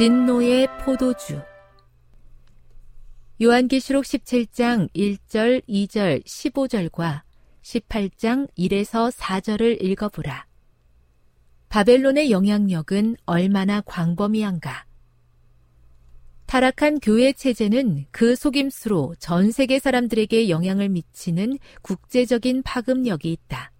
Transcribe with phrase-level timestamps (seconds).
[0.00, 1.42] 진노의 포도주
[3.42, 7.20] 요한계시록 17장 1절, 2절, 15절과
[7.60, 10.46] 18장 1에서 4절을 읽어보라.
[11.68, 14.86] 바벨론의 영향력은 얼마나 광범위한가.
[16.46, 23.70] 타락한 교회 체제는 그 속임수로 전 세계 사람들에게 영향을 미치는 국제적인 파급력이 있다.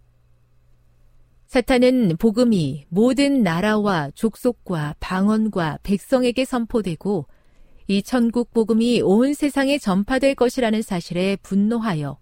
[1.51, 7.27] 사탄은 복음이 모든 나라와 족속과 방언과 백성에게 선포되고
[7.89, 12.21] 이 천국 복음이 온 세상에 전파될 것이라는 사실에 분노하여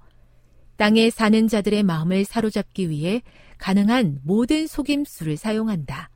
[0.79, 3.21] 땅에 사는 자들의 마음을 사로잡기 위해
[3.59, 6.09] 가능한 모든 속임수를 사용한다.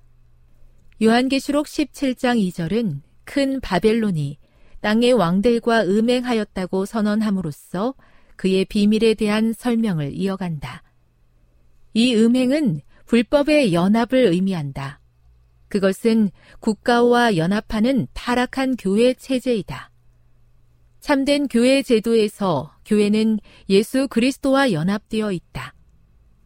[1.02, 4.38] 요한계시록 17장 2절은 큰 바벨론이
[4.80, 7.94] 땅의 왕들과 음행하였다고 선언함으로써
[8.36, 10.82] 그의 비밀에 대한 설명을 이어간다.
[11.92, 12.80] 이 음행은
[13.12, 14.98] 불법의 연합을 의미한다.
[15.68, 16.30] 그것은
[16.60, 19.90] 국가와 연합하는 타락한 교회 체제이다.
[20.98, 25.74] 참된 교회 제도에서 교회는 예수 그리스도와 연합되어 있다.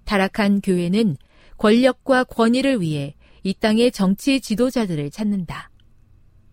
[0.06, 1.16] 타락한 교회는
[1.56, 5.70] 권력과 권위를 위해 이 땅의 정치 지도자들을 찾는다.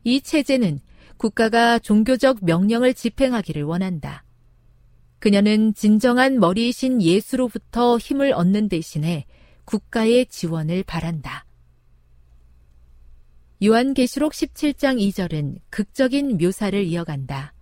[0.03, 0.79] 이 체제는
[1.17, 4.23] 국가가 종교적 명령을 집행하기를 원한다.
[5.17, 9.25] 그녀는 진정한 머리이신 예수로부터 힘을 얻는 대신에
[9.65, 11.45] 국가의 지원을 바란다.
[13.63, 17.53] 요한계시록 17장 2절은 극적인 묘사를 이어간다.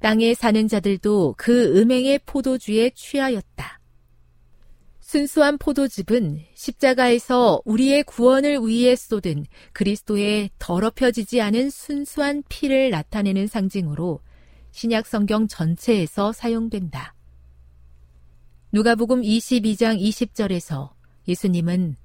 [0.00, 3.80] 땅에 사는 자들도 그 음행의 포도주에 취하였다.
[5.00, 14.20] 순수한 포도즙은 십자가에서 우리의 구원을 위해 쏟은 그리스도의 더럽혀지지 않은 순수한 피를 나타내는 상징으로
[14.72, 17.14] 신약 성경 전체에서 사용된다.
[18.72, 20.93] 누가복음 22장 20절에서
[21.28, 21.96] 예수님은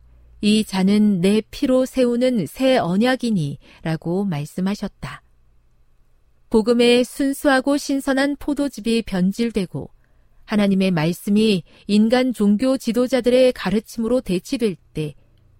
[0.41, 5.21] 이 잔은 내 피로 세우는 새 언약이니 라고 말씀하셨다.
[6.49, 9.89] 복음의 순수하고 신선한 포도즙이 변질되고
[10.45, 15.13] 하나님의 말씀이 인간 종교 지도자들의 가르침으로 대치될 때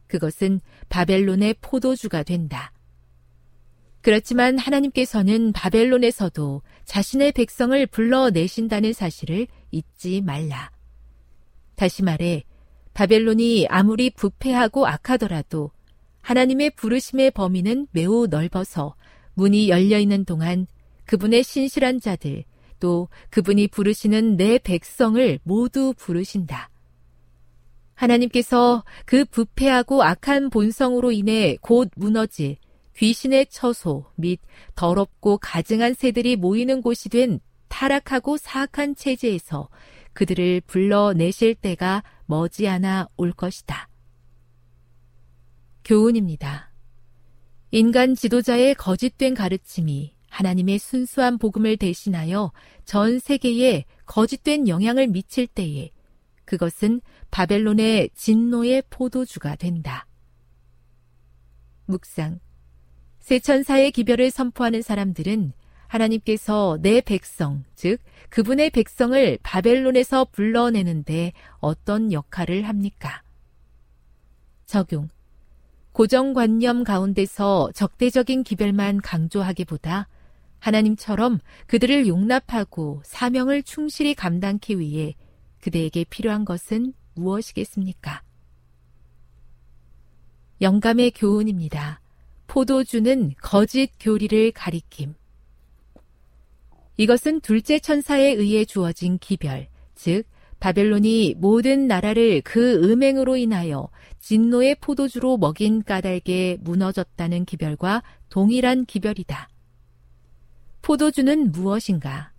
[0.08, 2.72] 그것은 바벨론의 포도주가 된다.
[4.02, 10.72] 그렇지만 하나님께서는 바벨론에서도 자신의 백성을 불러내신다는 사실을 잊지 말라.
[11.76, 12.44] 다시 말해
[13.00, 15.72] 바벨론이 아무리 부패하고 악하더라도
[16.22, 18.94] 하나님의 부르심의 범위는 매우 넓어서
[19.36, 20.68] 문이 열려 있는 동안
[21.06, 22.44] 그분의 신실한 자들,
[22.82, 26.70] 또 그분이 부르시는 내 백성을 모두 부르신다.
[27.94, 32.58] 하나님께서 그 부패하고 악한 본성으로 인해 곧 무너질
[32.98, 34.42] 귀신의 처소 및
[34.76, 39.70] 더럽고 가증한 새들이 모이는 곳이 된 타락하고 사악한 체제에서
[40.12, 43.90] 그들을 불러내실 때가 머지않아 올 것이다.
[45.84, 46.72] 교훈입니다.
[47.72, 52.52] 인간 지도자의 거짓된 가르침이 하나님의 순수한 복음을 대신하여
[52.86, 55.90] 전 세계에 거짓된 영향을 미칠 때에
[56.46, 60.06] 그것은 바벨론의 진노의 포도주가 된다.
[61.86, 62.40] 묵상.
[63.20, 65.54] 세 천사의 기별을 선포하는 사람들은
[65.90, 68.00] 하나님께서 내 백성, 즉,
[68.30, 73.24] 그분의 백성을 바벨론에서 불러내는데 어떤 역할을 합니까?
[74.66, 75.10] 적용.
[75.92, 80.08] 고정관념 가운데서 적대적인 기별만 강조하기보다
[80.60, 85.16] 하나님처럼 그들을 용납하고 사명을 충실히 감당기 위해
[85.60, 88.22] 그대에게 필요한 것은 무엇이겠습니까?
[90.62, 92.02] 영감의 교훈입니다.
[92.48, 95.16] 포도주는 거짓 교리를 가리킴.
[97.00, 100.24] 이것은 둘째 천사에 의해 주어진 기별, 즉
[100.60, 103.88] 바벨론이 모든 나라를 그 음행으로 인하여
[104.20, 109.48] 진노의 포도주로 먹인 까닭에 무너졌다는 기별과 동일한 기별이다.
[110.82, 112.34] 포도주는 무엇인가?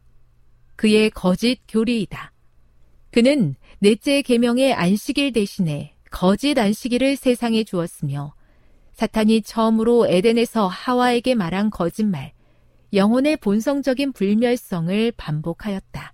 [0.77, 2.31] 그의 거짓 교리이다.
[3.13, 8.35] 그는 넷째 계명의 안식일 대신에 거짓 안식일을 세상에 주었으며
[8.93, 12.35] 사탄이 처음으로 에덴에서 하와에게 말한 거짓말,
[12.93, 16.13] 영혼의 본성적인 불멸성을 반복하였다.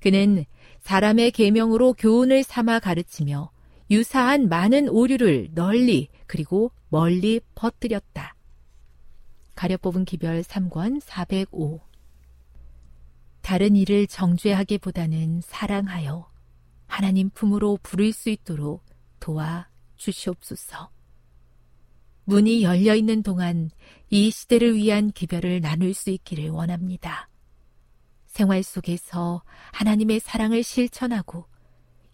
[0.00, 0.44] 그는
[0.80, 3.50] 사람의 계명으로 교훈을 삼아 가르치며
[3.90, 8.34] 유사한 많은 오류를 널리 그리고 멀리 퍼뜨렸다.
[9.54, 11.80] 가려 뽑은 기별 3권 405
[13.40, 16.30] 다른 일을 정죄하기보다는 사랑하여
[16.86, 18.84] 하나님 품으로 부를 수 있도록
[19.20, 20.90] 도와 주시옵소서.
[22.28, 23.70] 문이 열려 있는 동안
[24.10, 27.30] 이 시대를 위한 기별을 나눌 수 있기를 원합니다.
[28.26, 29.42] 생활 속에서
[29.72, 31.46] 하나님의 사랑을 실천하고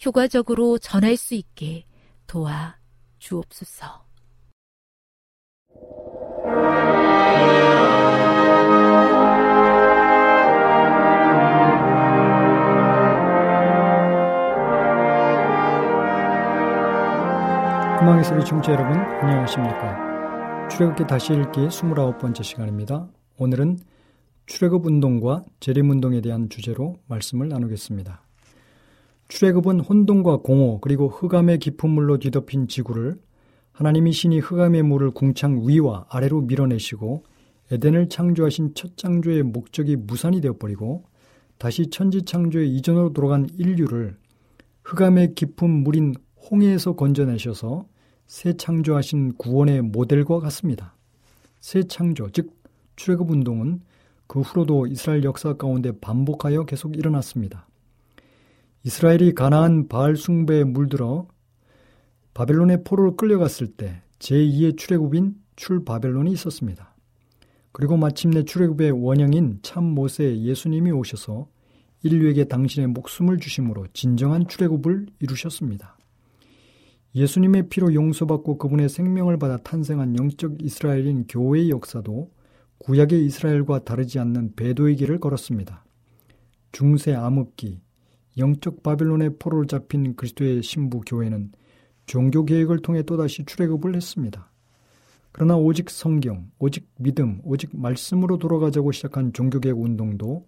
[0.07, 1.85] 효과적으로 전할 수 있게
[2.29, 2.77] 도와
[3.19, 4.05] 주옵소서.
[17.99, 20.04] 희망의 소리 청취자 여러분 안녕하십니까
[20.71, 23.09] 출애굽기 다시 읽기 29번째 시간입니다.
[23.37, 23.79] 오늘은
[24.47, 28.23] 출애굽 운동과 재림 운동에 대한 주제로 말씀을 나누겠습니다.
[29.29, 33.17] 출애굽은 혼돈과 공허 그리고 흑암의 깊은 물로 뒤덮인 지구를
[33.73, 37.23] 하나님이 신이 흑암의 물을 궁창 위와 아래로 밀어내시고
[37.71, 41.05] 에덴을 창조하신 첫 창조의 목적이 무산이 되어버리고
[41.59, 44.17] 다시 천지 창조의 이전으로 돌아간 인류를
[44.83, 46.15] 흑암의 깊은 물인
[46.51, 47.87] 홍해에서 건져내셔서
[48.27, 50.95] 새 창조하신 구원의 모델과 같습니다.
[51.61, 52.53] 새 창조, 즉
[52.97, 53.81] 출애굽 운동은
[54.27, 57.67] 그 후로도 이스라엘 역사 가운데 반복하여 계속 일어났습니다.
[58.83, 61.27] 이스라엘이 가나안 바알 숭배에 물들어
[62.35, 66.95] 바벨론의 포로로 끌려갔을 때 제2의 출애굽인 출바벨론이 있었습니다.
[67.73, 71.49] 그리고 마침내 출애굽의 원형인 참 모세 예수님이 오셔서
[72.03, 75.94] 인류에게 당신의 목숨을 주심으로 진정한 출애굽을 이루셨습니다.
[77.15, 82.33] 예수님의 피로 용서받고 그분의 생명을 받아 탄생한 영적 이스라엘인 교회의 역사도
[82.79, 85.85] 구약의 이스라엘과 다르지 않는 배도의 길을 걸었습니다.
[86.73, 87.81] 중세 암흑기,
[88.37, 91.53] 영적 바빌론의 포로를 잡힌 그리스도의 신부 교회는
[92.07, 94.51] 종교 계획을 통해 또다시 출애굽을 했습니다.
[95.31, 100.47] 그러나 오직 성경, 오직 믿음, 오직 말씀으로 돌아가자고 시작한 종교 개혁 운동도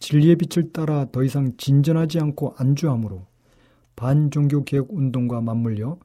[0.00, 3.26] 진리의 빛을 따라 더 이상 진전하지 않고 안주함으로
[3.96, 5.98] 반종교 개혁 운동과 맞물려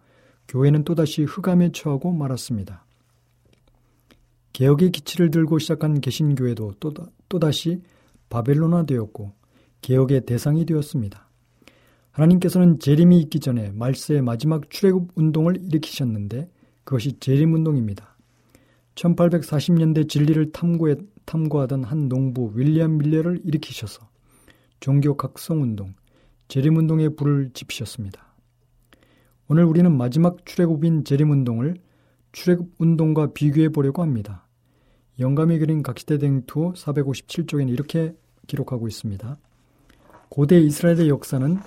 [0.48, 2.86] 교회는 또다시 흑암에 처하고 말았습니다.
[4.54, 6.76] 개혁의 기치를 들고 시작한 개신교회도
[7.30, 7.82] 또다시
[8.30, 9.34] 바벨론화 되었고
[9.82, 11.28] 개혁의 대상이 되었습니다.
[12.12, 16.50] 하나님께서는 재림이 있기 전에 말세의 마지막 출애굽 운동을 일으키셨는데
[16.84, 18.18] 그것이 재림 운동입니다.
[18.96, 24.10] 1840년대 진리를 탐구해, 탐구하던 한 농부 윌리엄 밀레를 일으키셔서
[24.80, 25.94] 종교 각성 운동,
[26.48, 28.26] 재림운동에 불을 지피셨습니다.
[29.50, 31.76] 오늘 우리는 마지막 출애굽인 재림운동을
[32.32, 34.48] 출애굽운동과 비교해 보려고 합니다.
[35.20, 39.38] 영감이 그린 각시대 댕투 457쪽에는 이렇게 기록하고 있습니다.
[40.30, 41.58] 고대 이스라엘의 역사는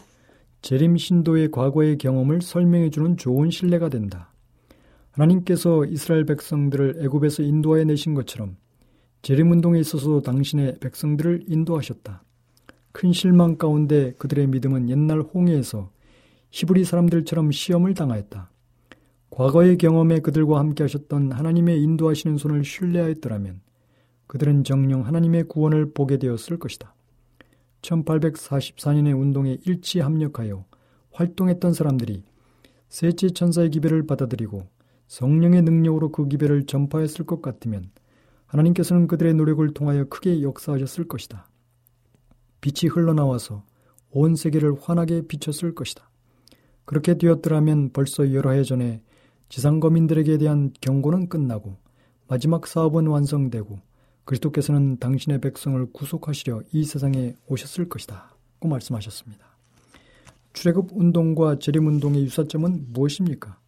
[0.63, 4.33] 재림 신도의 과거의 경험을 설명해 주는 좋은 신뢰가 된다.
[5.13, 8.57] 하나님께서 이스라엘 백성들을 애굽에서 인도하여 내신 것처럼
[9.23, 12.23] 재림 운동에 있어서 당신의 백성들을 인도하셨다.
[12.93, 15.91] 큰 실망 가운데 그들의 믿음은 옛날 홍해에서
[16.51, 18.51] 히브리 사람들처럼 시험을 당하였다.
[19.31, 23.61] 과거의 경험에 그들과 함께 하셨던 하나님의 인도하시는 손을 신뢰하였더라면
[24.27, 26.95] 그들은 정령 하나님의 구원을 보게 되었을 것이다.
[27.83, 30.65] 1844년의 운동에 일치 합력하여
[31.13, 32.25] 활동했던 사람들이
[32.89, 34.67] 셋째 천사의 기별을 받아들이고
[35.07, 37.91] 성령의 능력으로 그 기별을 전파했을 것 같으면
[38.47, 41.50] 하나님께서는 그들의 노력을 통하여 크게 역사하셨을 것이다.
[42.61, 43.65] 빛이 흘러나와서
[44.11, 46.11] 온 세계를 환하게 비췄을 것이다.
[46.85, 49.03] 그렇게 되었더라면 벌써 여러 해 전에
[49.49, 51.77] 지상 거민들에게 대한 경고는 끝나고
[52.29, 53.81] 마지막 사업은 완성되고
[54.25, 58.37] 그리스도께서는 당신의 백성을 구속하시려 이 세상에 오셨을 것이다.
[58.61, 59.45] 고 말씀하셨습니다.
[60.53, 63.59] 출애굽 운동과 재림 운동의 유사점은 무엇입니까?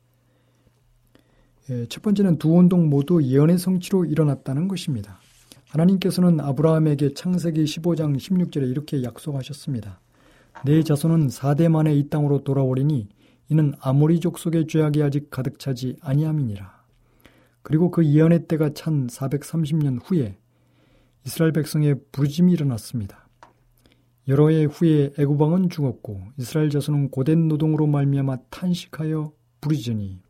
[1.70, 5.18] 예, 첫 번째는 두 운동 모두 예언의 성취로 일어났다는 것입니다.
[5.72, 10.00] 하나님께서는 아브라함에게 창세기 15장 16절에 이렇게 약속하셨습니다.
[10.66, 13.08] 내 자손은 4대 만에 이 땅으로 돌아오리니
[13.48, 16.82] 이는 아모리 족속의 죄악이 아직 가득 차지 아니함이니라.
[17.62, 20.36] 그리고 그 예언의 때가 찬 430년 후에
[21.24, 23.28] 이스라엘 백성의 부르짐이 일어났습니다.
[24.28, 30.20] 여러 해 후에 애굽왕은 죽었고 이스라엘 자손은 고된 노동으로 말미암아 탄식하여 부르짖으니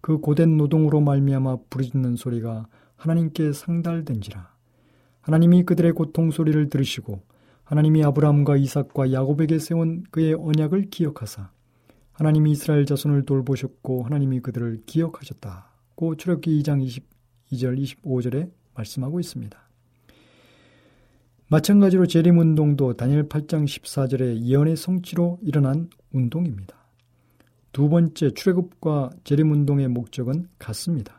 [0.00, 2.66] 그 고된 노동으로 말미암아 부르짖는 소리가
[2.98, 4.52] 하나님께 상달된지라
[5.22, 7.22] 하나님이 그들의 고통 소리를 들으시고
[7.64, 11.50] 하나님이 아브라함과 이삭과 야곱에게 세운 그의 언약을 기억하사
[12.12, 16.84] 하나님이 이스라엘 자손을 돌보셨고 하나님이 그들을 기억하셨다고 출애굽기 2장
[17.52, 19.58] 22절 25절에 말씀하고 있습니다.
[21.50, 26.76] 마찬가지로 재림 운동도 다니엘 8장 14절의 예언의 성취로 일어난 운동입니다.
[27.72, 31.17] 두 번째 출애굽과 재림 운동의 목적은 같습니다.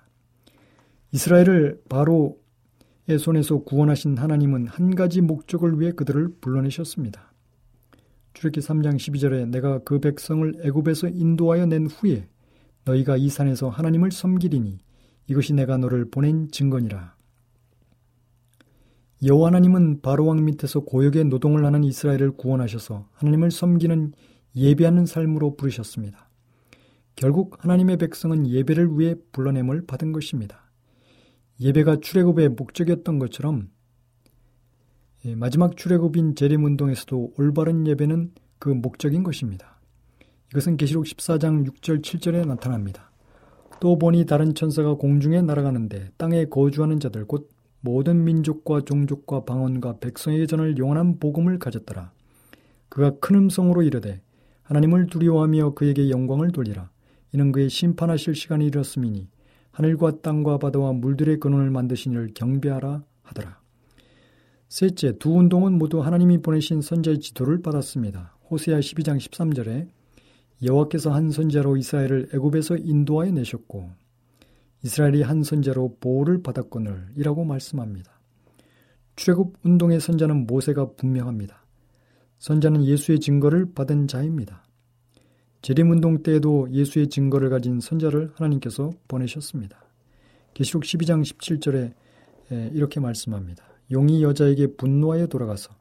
[1.12, 7.34] 이스라엘을 바로의 손에서 구원하신 하나님은 한 가지 목적을 위해 그들을 불러내셨습니다.
[8.34, 12.28] 출애굽기 3장 12절에 내가 그 백성을 애굽에서 인도하여 낸 후에
[12.86, 14.80] 너희가 이 산에서 하나님을 섬기리니
[15.28, 17.16] 이것이 내가 너를 보낸 증거니라.
[19.24, 24.14] 여호와 하나님은 바로 왕 밑에서 고역의 노동을 하는 이스라엘을 구원하셔서 하나님을 섬기는
[24.56, 26.30] 예배하는 삶으로 부르셨습니다.
[27.16, 30.69] 결국 하나님의 백성은 예배를 위해 불러냄을 받은 것입니다.
[31.62, 33.70] 예배가 출애굽의 목적이었던 것처럼
[35.26, 39.80] 예, 마지막 출애굽인 재림 운동에서도 올바른 예배는 그 목적인 것입니다.
[40.52, 43.12] 이것은 계시록 14장 6절 7절에 나타납니다.
[43.82, 47.50] 또 보니 다른 천사가 공중에 날아가는데 땅에 거주하는 자들 곧
[47.82, 52.12] 모든 민족과 종족과 방언과 백성에게 전할 영원한 복음을 가졌더라.
[52.90, 54.22] 그가 큰 음성으로 이르되
[54.64, 56.90] 하나님을 두려워하며 그에게 영광을 돌리라.
[57.34, 59.28] 이는 그의 심판하실 시간이 이르렀음이니
[59.72, 63.60] 하늘과 땅과 바다와 물들의 근원을 만드신 이를 경배하라 하더라.
[64.68, 68.36] 셋째, 두 운동은 모두 하나님이 보내신 선자의 지도를 받았습니다.
[68.50, 69.88] 호세아 12장 13절에
[70.64, 73.90] 여호와께서 한 선자로 이스라엘을 애굽에서 인도하여 내셨고
[74.84, 78.12] 이스라엘이 한 선자로 보호를 받았거늘 이라고 말씀합니다.
[79.16, 81.66] 출애굽 운동의 선자는 모세가 분명합니다.
[82.40, 84.64] 선자는 예수의 증거를 받은 자입니다.
[85.62, 89.84] 재림운동 때에도 예수의 증거를 가진 선자를 하나님께서 보내셨습니다.
[90.54, 91.94] 계시록 12장 17절에
[92.74, 93.64] 이렇게 말씀합니다.
[93.92, 95.72] 용이 여자에게 분노하여 돌아가서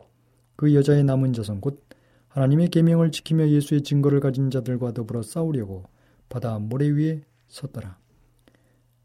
[0.56, 1.84] 그 여자의 남은 자손 곧
[2.28, 5.84] 하나님의 계명을 지키며 예수의 증거를 가진 자들과 더불어 싸우려고
[6.28, 7.96] 바다 모래 위에 섰더라.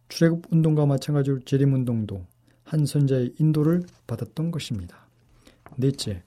[0.09, 2.25] 출애굽 운동과 마찬가지로 재림 운동도
[2.63, 5.07] 한 선자의 인도를 받았던 것입니다.
[5.77, 6.23] 넷째,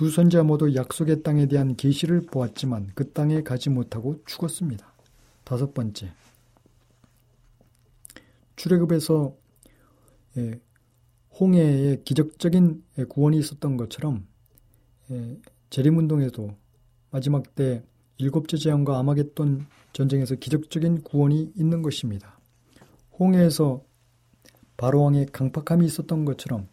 [0.00, 4.90] 두 선자 모두 약속의 땅에 대한 계시를 보았지만 그 땅에 가지 못하고 죽었습니다.
[5.44, 6.10] 다섯 번째,
[8.56, 9.36] 출애굽에서
[10.38, 10.58] 예,
[11.38, 14.26] 홍해에 기적적인 구원이 있었던 것처럼
[15.10, 15.36] 예,
[15.68, 16.56] 재림운동에도
[17.10, 17.82] 마지막 때
[18.16, 22.40] 일곱째 재앙과 아마겟돈 전쟁에서 기적적인 구원이 있는 것입니다.
[23.18, 23.84] 홍해에서
[24.78, 26.68] 바로왕의 강팍함이 있었던 것처럼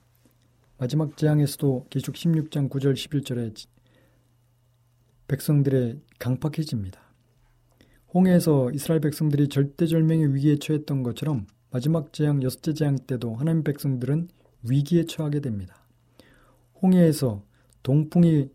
[0.80, 3.68] 마지막 재앙에서도 기축 16장 9절 11절에
[5.28, 7.02] 백성들의 강팍해집니다.
[8.14, 14.30] 홍해에서 이스라엘 백성들이 절대절명의 위기에 처했던 것처럼 마지막 재앙 여섯째 재앙 때도 하나님 백성들은
[14.70, 15.88] 위기에 처하게 됩니다.
[16.82, 17.44] 홍해에서
[17.82, 18.50] 동풍이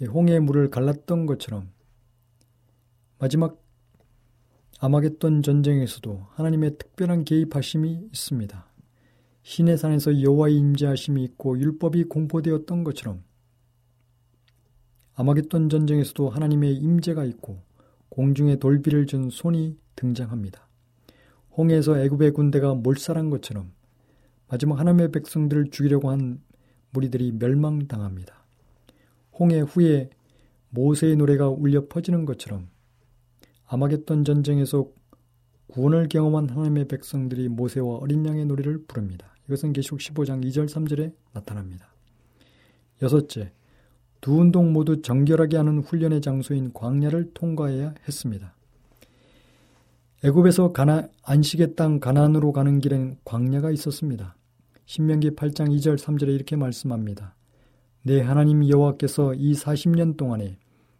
[0.00, 1.70] 홍해의 물을 갈랐던 것처럼
[3.18, 3.62] 마지막
[4.80, 8.75] 아마겟돈 전쟁에서도 하나님의 특별한 개입하심이 있습니다.
[9.48, 13.22] 신의 산에서 여호와의 임재하심이 있고 율법이 공포되었던 것처럼
[15.14, 17.62] 아마겟돈 전쟁에서도 하나님의 임재가 있고
[18.08, 20.68] 공중에 돌비를 준 손이 등장합니다.
[21.56, 23.70] 홍해에서 애굽의 군대가 몰살한 것처럼
[24.48, 26.42] 마지막 하나님의 백성들을 죽이려고 한
[26.90, 28.44] 무리들이 멸망당합니다.
[29.38, 30.10] 홍해 후에
[30.70, 32.68] 모세의 노래가 울려 퍼지는 것처럼
[33.66, 34.90] 아마겟돈 전쟁에서
[35.68, 39.35] 구원을 경험한 하나님의 백성들이 모세와 어린 양의 노래를 부릅니다.
[39.46, 41.94] 이것은 계시록 15장 2절 3절에 나타납니다.
[43.02, 43.52] 여섯째,
[44.20, 48.54] 두 운동 모두 정결하게 하는 훈련의 장소인 광야를 통과해야 했습니다.
[50.24, 54.34] 애굽에서 가나, 안식의 땅 가나안으로 가는 길엔 광야가 있었습니다.
[54.86, 57.34] 신명기 8장 2절 3절에 이렇게 말씀합니다.
[58.02, 60.58] 내 하나님 여호와께서 이 40년 동안에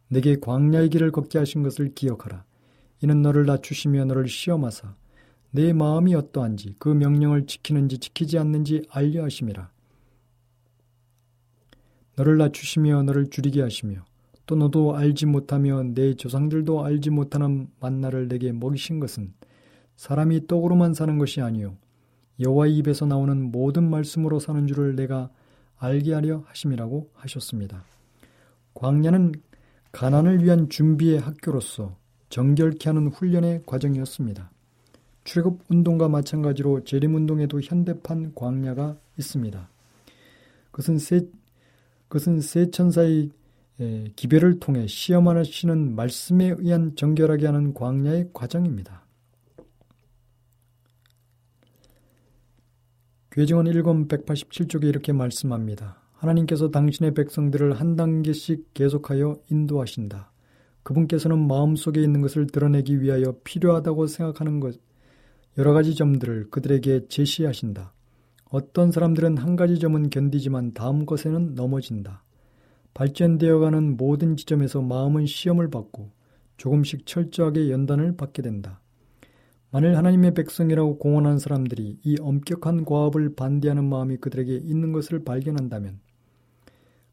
[0.09, 2.45] 내게 광야의 길을 걷게 하신 것을 기억하라.
[3.03, 4.95] 이는 너를 낮추시며 너를 시험하사
[5.50, 9.71] 내 마음이 어떠한지 그 명령을 지키는지 지키지 않는지 알려 하심이라.
[12.17, 14.05] 너를 낮추시며 너를 줄이게 하시며
[14.47, 19.35] 또 너도 알지 못하며 내 조상들도 알지 못하는 만나를 내게 먹이신 것은
[19.97, 21.76] 사람이 떡으로만 사는 것이 아니요
[22.41, 25.31] 여호와의 입에서 나오는 모든 말씀으로 사는 줄을 내가
[25.79, 27.85] 알게 하려 하심이라고 하셨습니다.
[28.75, 29.33] 광야는
[29.93, 31.97] 가난을 위한 준비의 학교로서
[32.29, 34.50] 정결케 하는 훈련의 과정이었습니다.
[35.26, 39.68] 출애굽 운동과 마찬가지로 재림 운동에도 현대판 광야가 있습니다.
[40.71, 41.28] 그것은 세
[42.09, 43.30] 그것은 세 천사의
[44.14, 49.04] 기별을 통해 시험하시는 말씀에 의한 정결하게 하는 광야의 과정입니다.
[53.33, 56.00] 괴정원 1권 187쪽에 이렇게 말씀합니다.
[56.14, 60.30] 하나님께서 당신의 백성들을 한 단계씩 계속하여 인도하신다.
[60.85, 64.78] 그분께서는 마음속에 있는 것을 드러내기 위하여 필요하다고 생각하는 것,
[65.59, 67.93] 여러 가지 점들을 그들에게 제시하신다.
[68.51, 72.25] 어떤 사람들은 한 가지 점은 견디지만 다음 것에는 넘어진다.
[72.95, 76.11] 발전되어가는 모든 지점에서 마음은 시험을 받고
[76.57, 78.81] 조금씩 철저하게 연단을 받게 된다.
[79.71, 86.00] 만일 하나님의 백성이라고 공언한 사람들이 이 엄격한 과업을 반대하는 마음이 그들에게 있는 것을 발견한다면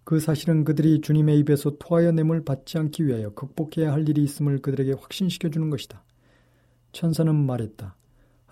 [0.03, 4.93] 그 사실은 그들이 주님의 입에서 토하여 냄을 받지 않기 위하여 극복해야 할 일이 있음을 그들에게
[4.93, 6.03] 확신시켜 주는 것이다.
[6.91, 7.95] 천사는 말했다.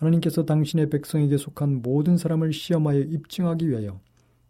[0.02, 4.02] 하나님께서 당신의 백성에게 속한 모든 사람을 시험하여 입증하기 위하여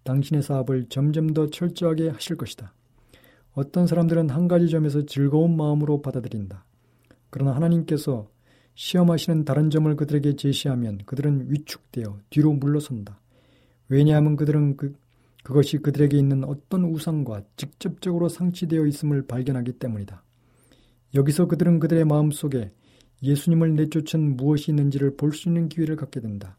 [0.03, 2.73] 당신의 사업을 점점 더 철저하게 하실 것이다.
[3.53, 6.65] 어떤 사람들은 한 가지 점에서 즐거운 마음으로 받아들인다.
[7.29, 8.29] 그러나 하나님께서
[8.75, 13.19] 시험하시는 다른 점을 그들에게 제시하면 그들은 위축되어 뒤로 물러선다.
[13.89, 14.95] 왜냐하면 그들은 그,
[15.43, 20.23] 그것이 그들에게 있는 어떤 우상과 직접적으로 상치되어 있음을 발견하기 때문이다.
[21.13, 22.71] 여기서 그들은 그들의 마음 속에
[23.23, 26.57] 예수님을 내쫓은 무엇이 있는지를 볼 수 있는 기회를 갖게 된다.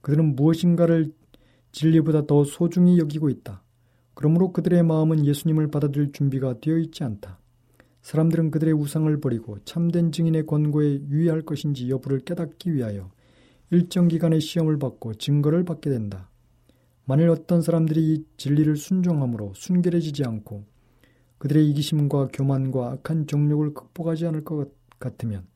[0.00, 1.12] 그들은 무엇인가를
[1.72, 3.62] 진리보다 더 소중히 여기고 있다.
[4.14, 7.38] 그러므로 그들의 마음은 예수님을 받아들일 준비가 되어 있지 않다.
[8.02, 13.10] 사람들은 그들의 우상을 버리고 참된 증인의 권고에 유의할 것인지 여부를 깨닫기 위하여
[13.70, 16.28] 일정 기간의 시험을 받고 증거를 받게 된다.
[17.04, 20.64] 만일 어떤 사람들이 이 진리를 순종함으로 순결해지지 않고
[21.38, 25.46] 그들의 이기심과 교만과 악한 정욕을 극복하지 않을 것 같으면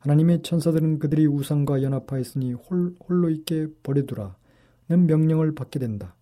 [0.00, 4.36] 하나님의 천사들은 그들이 우상과 연합하였으니 홀, 홀로 있게 버려두라
[4.90, 6.16] 는 명령을 받게 된다.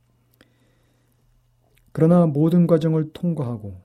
[1.93, 3.81] 그러나 모든 과정을 통과하고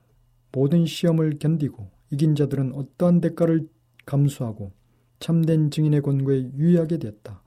[0.52, 3.66] 모든 시험을 견디고 이긴 자들은 어떠한 대가를
[4.04, 4.72] 감수하고
[5.20, 7.42] 참된 증인의 권고에 유의하게 되었다.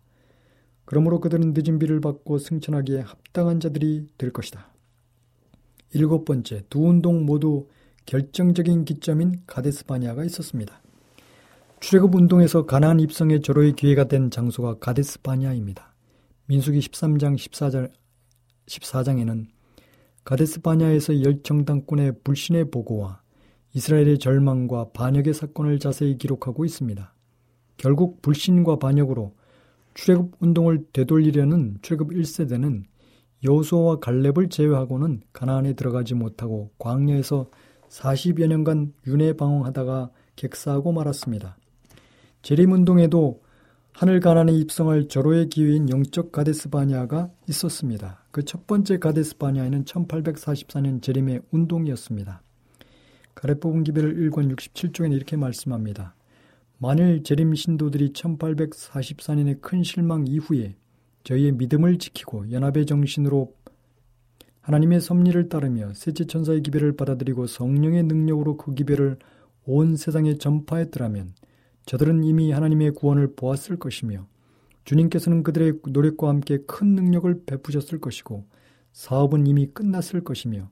[0.86, 4.74] 그러므로 그들은 늦은 비를 받고 승천하기에 합당한 자들이 될 것이다.
[5.94, 7.68] 일곱 번째, 두 운동 모두
[8.08, 10.82] 결정적인 기점인 가데스 바니아가 있었습니다.
[11.80, 15.94] 출애굽 운동에서 가나안 입성의 절호의 기회가 된 장소가 가데스 바니아입니다.
[16.48, 17.92] 민수기 13장 14절
[18.66, 19.46] 14장에는
[20.24, 23.22] 가데스 바냐에서 열 정당권의 불신의 보고와
[23.74, 27.14] 이스라엘의 절망과 반역의 사건을 자세히 기록하고 있습니다.
[27.78, 29.36] 결국 불신과 반역으로
[29.94, 32.86] 출애굽 운동을 되돌리려는 출애굽 1세대는
[33.44, 37.52] 여호수아와 갈렙을 제외하고는 가나안에 들어가지 못하고 광야에서
[37.90, 41.56] 40여 년간 윤회 방황하다가 객사하고 말았습니다.
[42.42, 43.42] 재림 운동에도
[43.94, 48.24] 하늘 가난의 입성을 절호의 기회인 영적 가데스 바냐가 있었습니다.
[48.32, 52.42] 그 첫 번째 가데스 바냐에는 1844년 재림의 운동이었습니다.
[53.34, 56.16] 가래 뽑은 기별을 1권 67쪽에는 이렇게 말씀합니다.
[56.78, 60.76] 만일 재림 신도들이 1844년의 큰 실망 이후에
[61.24, 63.54] 저희의 믿음을 지키고 연합의 정신으로
[64.62, 69.18] 하나님의 섭리를 따르며 셋째 천사의 기별을 받아들이고 성령의 능력으로 그 기별을
[69.66, 71.34] 온 세상에 전파했더라면
[71.88, 74.28] 저들은 이미 하나님의 구원을 보았을 것이며
[74.84, 78.46] 주님께서는 그들의 노력과 함께 큰 능력을 베푸셨을 것이고
[78.92, 80.70] 사업은 이미 끝났을 것이며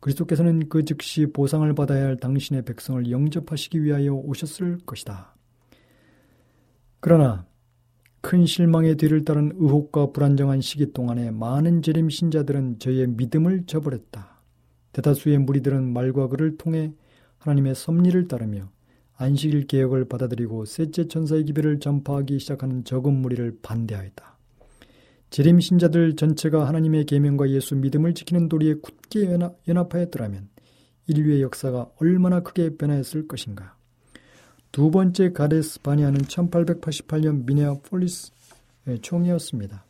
[0.00, 5.36] 그리스도께서는 그 즉시 보상을 받아야 할 당신의 백성을 영접하시기 위하여 오셨을 것이다.
[6.98, 7.46] 그러나
[8.20, 14.42] 큰 실망의 뒤를 따른 의혹과 불안정한 시기 동안에 많은 재림 신자들은 저희의 믿음을 저버렸다.
[14.92, 16.92] 대다수의 무리들은 말과 글을 통해
[17.38, 18.68] 하나님의 섭리를 따르며
[19.16, 24.36] 안식일 개혁을 받아들이고 셋째 천사의 기별을 전파하기 시작하는 적은 무리를 반대하였다.
[25.30, 30.48] 재림 신자들 전체가 하나님의 계명과 예수 믿음을 지키는 도리에 굳게 연합, 연합하였더라면
[31.08, 33.76] 인류의 역사가 얼마나 크게 변화했을 것인가.
[34.70, 38.32] 두 번째 가데스 바니아는 1888년 미네아폴리스
[39.00, 39.84] 총이었습니다.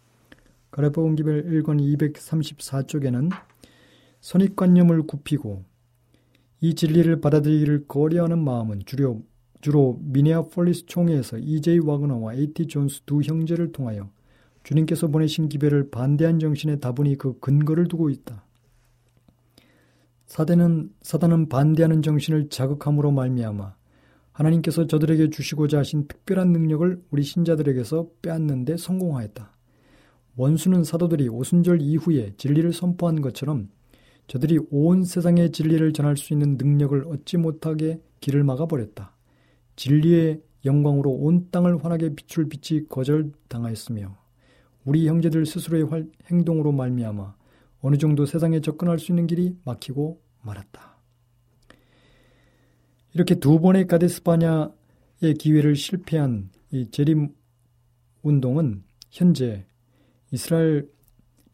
[0.71, 1.81] 가려 뽑은 기별 1권
[2.15, 3.31] 234쪽에는
[4.21, 5.65] 선입관념을 굽히고
[6.61, 9.23] 이 진리를 받아들이기를 꺼려하는 마음은 주로,
[9.61, 11.59] 주로 미네아폴리스 총회에서 E.
[11.59, 11.79] J.
[11.79, 12.51] 와그너와 A.
[12.51, 12.67] T.
[12.66, 14.11] 존스 두 형제를 통하여
[14.64, 18.45] 주님께서 보내신 기별을 반대한 정신에 다분히 그 근거를 두고 있다.
[20.27, 23.75] 사대는 사단은 반대하는 정신을 자극함으로 말미암아
[24.33, 29.53] 하나님께서 저들에게 주시고자 하신 특별한 능력을 우리 신자들에게서 빼앗는데 성공하였다.
[30.37, 33.71] 원수는 사도들이 오순절 이후에 진리를 선포한 것처럼
[34.27, 39.15] 저들이 온 세상의 진리를 전할 수 있는 능력을 얻지 못하게 길을 막아버렸다.
[39.77, 44.17] 진리의 영광으로 온 땅을 환하게 비출 빛이 거절당하였으며
[44.85, 45.87] 우리 형제들 스스로의
[46.31, 47.37] 행동으로 말미암아
[47.81, 50.97] 어느 정도 세상에 접근할 수 있는 길이 막히고 말았다.
[53.15, 57.33] 이렇게 두 번의 가데스파냐의 기회를 실패한 이 재림
[58.23, 59.67] 운동은 현재
[60.33, 60.89] 이스라엘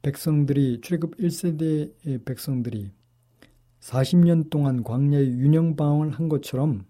[0.02, 2.90] 백성들이 출애굽 1세대의 백성들이
[3.80, 6.84] 40년 동안 광야의 윤영 방황을 한 것처럼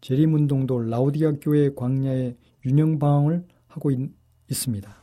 [0.00, 3.98] 재림 운동도 라우디아 교회 광야의 윤영 방황을 하고 있,
[4.50, 4.96] 있습니다.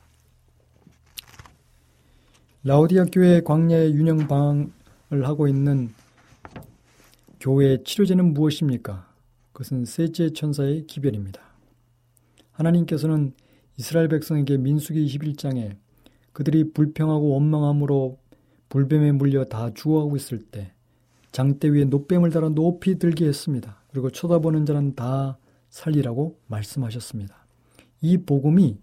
[2.63, 5.89] 라우디아 교회 광야의 윤영 방황을 하고 있는
[7.39, 9.07] 교회의 치료제는 무엇입니까?
[9.51, 11.41] 그것은 셋째 천사의 기별입니다.
[12.53, 13.33] 하나님께서는
[13.77, 15.77] 이스라엘 백성에게 민수기 21장에
[16.35, 18.19] 그들이 불평하고 원망함으로
[18.67, 20.73] 불뱀에 물려 다 죽어가고 있을 때
[21.31, 23.81] 장대 위에 노뱀을 달아 높이 들게 했습니다.
[23.89, 25.37] 그리고 쳐다보는 자는 다
[25.69, 27.47] 살리라고 말씀하셨습니다.
[28.01, 28.79] 이 복음이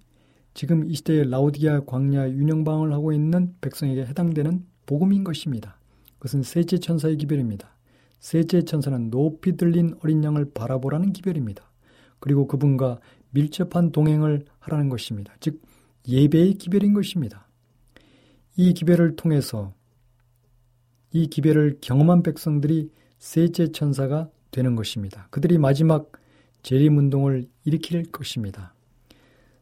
[0.55, 5.79] 지금 이 시대의 라우디아 광야 윤영방을 하고 있는 백성에게 해당되는 복음인 것입니다.
[6.15, 7.69] 그것은 셋째 천사의 기별입니다.
[8.19, 11.71] 셋째 천사는 높이 들린 어린 양을 바라보라는 기별입니다.
[12.19, 13.01] 그리고 그분과
[13.33, 15.35] 밀접한 동행을 하라는 것입니다.
[15.39, 15.61] 즉
[16.09, 17.49] 예배의 기별인 것입니다.
[18.57, 19.73] 이 기별을 통해서
[21.13, 25.29] 이 기별을 경험한 백성들이 셋째 천사가 되는 것입니다.
[25.31, 26.11] 그들이 마지막
[26.63, 28.75] 재림 운동을 일으킬 것입니다.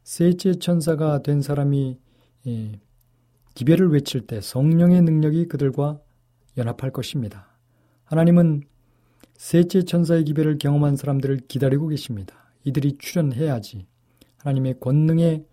[0.03, 1.98] 셋째 천사가 된 사람이
[2.46, 2.81] 예,
[3.55, 6.00] 기별을 외칠 때 성령의 능력이 그들과
[6.57, 7.48] 연합할 것입니다.
[8.05, 8.62] 하나님은
[9.37, 12.53] 셋째 천사의 기별을 경험한 사람들을 기다리고 계십니다.
[12.64, 13.87] 이들이 출연해야지
[14.38, 15.44] 하나님의 권능의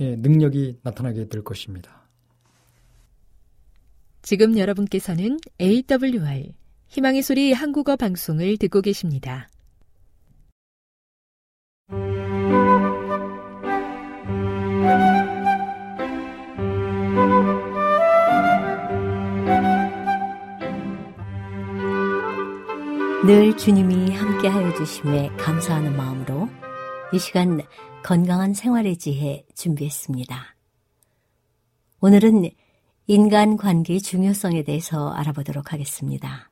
[0.00, 2.02] 예, 능력이 나타나게 될 것입니다.
[4.22, 6.52] 지금 여러분께서는 AWR
[6.88, 9.48] 희망의 소리 한국어 방송을 듣고 계십니다.
[23.24, 26.48] 늘 주님이 함께하여 주심에 감사하는 마음으로
[27.12, 27.60] 이 시간
[28.04, 30.56] 건강한 생활의 지혜 준비했습니다.
[32.00, 32.50] 오늘은
[33.06, 36.50] 인간 관계의 중요성에 대해서 알아보도록 하겠습니다.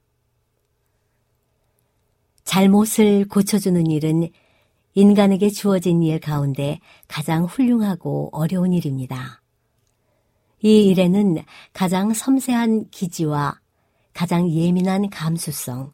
[2.44, 4.28] 잘못을 고쳐주는 일은
[4.94, 9.42] 인간에게 주어진 일 가운데 가장 훌륭하고 어려운 일입니다.
[10.62, 13.58] 이 일에는 가장 섬세한 기지와
[14.12, 15.92] 가장 예민한 감수성,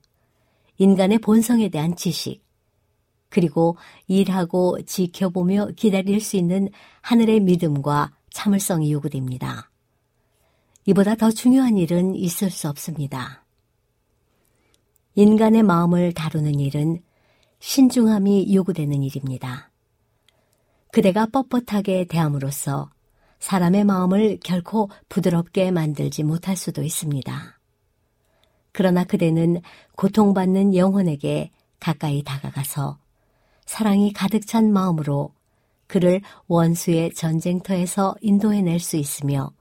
[0.79, 2.46] 인간의 본성에 대한 지식,
[3.37, 6.70] 그리고 일하고 지켜보며 기다릴 수 있는
[7.03, 9.70] 하늘의 믿음과 참을성이 요구됩니다.
[10.87, 13.44] 이보다 더 중요한 일은 있을 수 없습니다.
[15.16, 17.03] 인간의 마음을 다루는 일은
[17.59, 19.70] 신중함이 요구되는 일입니다.
[20.90, 22.88] 그대가 뻣뻣하게 대함으로써
[23.38, 27.61] 사람의 마음을 결코 부드럽게 만들지 못할 수도 있습니다.
[28.72, 29.61] 그러나 그대는
[29.94, 32.99] 고통받는 영혼에게 가까이 다가가서
[33.67, 35.35] 사랑이 가득 찬 마음으로
[35.87, 39.53] 그를 원수의 전쟁터에서 인도해낼 수 있으며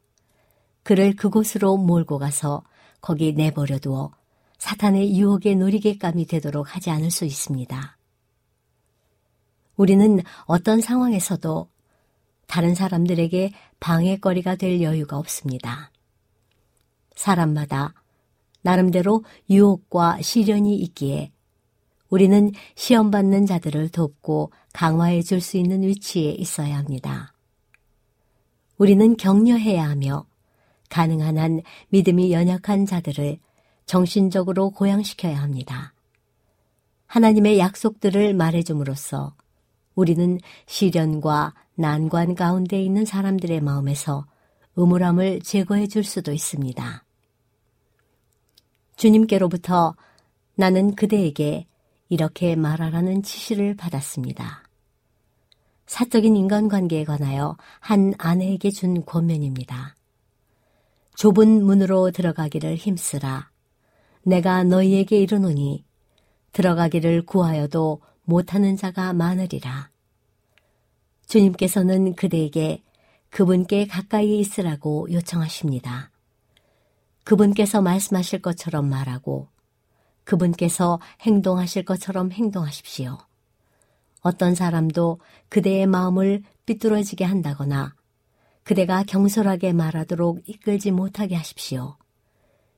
[0.84, 2.64] 그를 그곳으로 몰고 가서
[3.02, 4.12] 거기 내버려 두어
[4.58, 7.98] 사탄의 유혹에 놀이개감이 되도록 하지 않을 수 있습니다.
[9.76, 11.68] 우리는 어떤 상황에서도
[12.48, 15.92] 다른 사람들에게 방해거리가 될 여유가 없습니다.
[17.16, 17.94] 사람마다
[18.62, 21.32] 나름대로 유혹과 시련이 있기에
[22.16, 27.34] 우리는 시험받는 자들을 돕고 강화해 줄 수 있는 위치에 있어야 합니다.
[28.78, 30.26] 우리는 격려해야 하며
[30.90, 33.38] 가능한 한 믿음이 연약한 자들을
[33.86, 35.94] 정신적으로 고양시켜야 합니다.
[37.08, 39.36] 하나님의 약속들을 말해줌으로써
[39.94, 44.26] 우리는 시련과 난관 가운데 있는 사람들의 마음에서
[44.78, 47.04] 음울함을 제거해 줄 수도 있습니다.
[48.96, 49.98] 주님께로부터
[50.56, 51.68] 나는 그대에게
[52.10, 54.64] 이렇게 말하라는 지시를 받았습니다.
[55.88, 59.96] 사적인 인간관계에 관하여 한 아내에게 준 권면입니다.
[61.16, 63.50] 좁은 문으로 들어가기를 힘쓰라.
[64.24, 65.86] 내가 너희에게 이르노니
[66.52, 69.90] 들어가기를 구하여도 못하는 자가 많으리라.
[71.28, 72.84] 주님께서는 그대에게
[73.30, 76.12] 그분께 가까이 있으라고 요청하십니다.
[77.24, 79.50] 그분께서 말씀하실 것처럼 말하고
[80.26, 83.18] 그분께서 행동하실 것처럼 행동하십시오.
[84.22, 87.96] 어떤 사람도 그대의 마음을 삐뚤어지게 한다거나
[88.64, 91.96] 그대가 경솔하게 말하도록 이끌지 못하게 하십시오.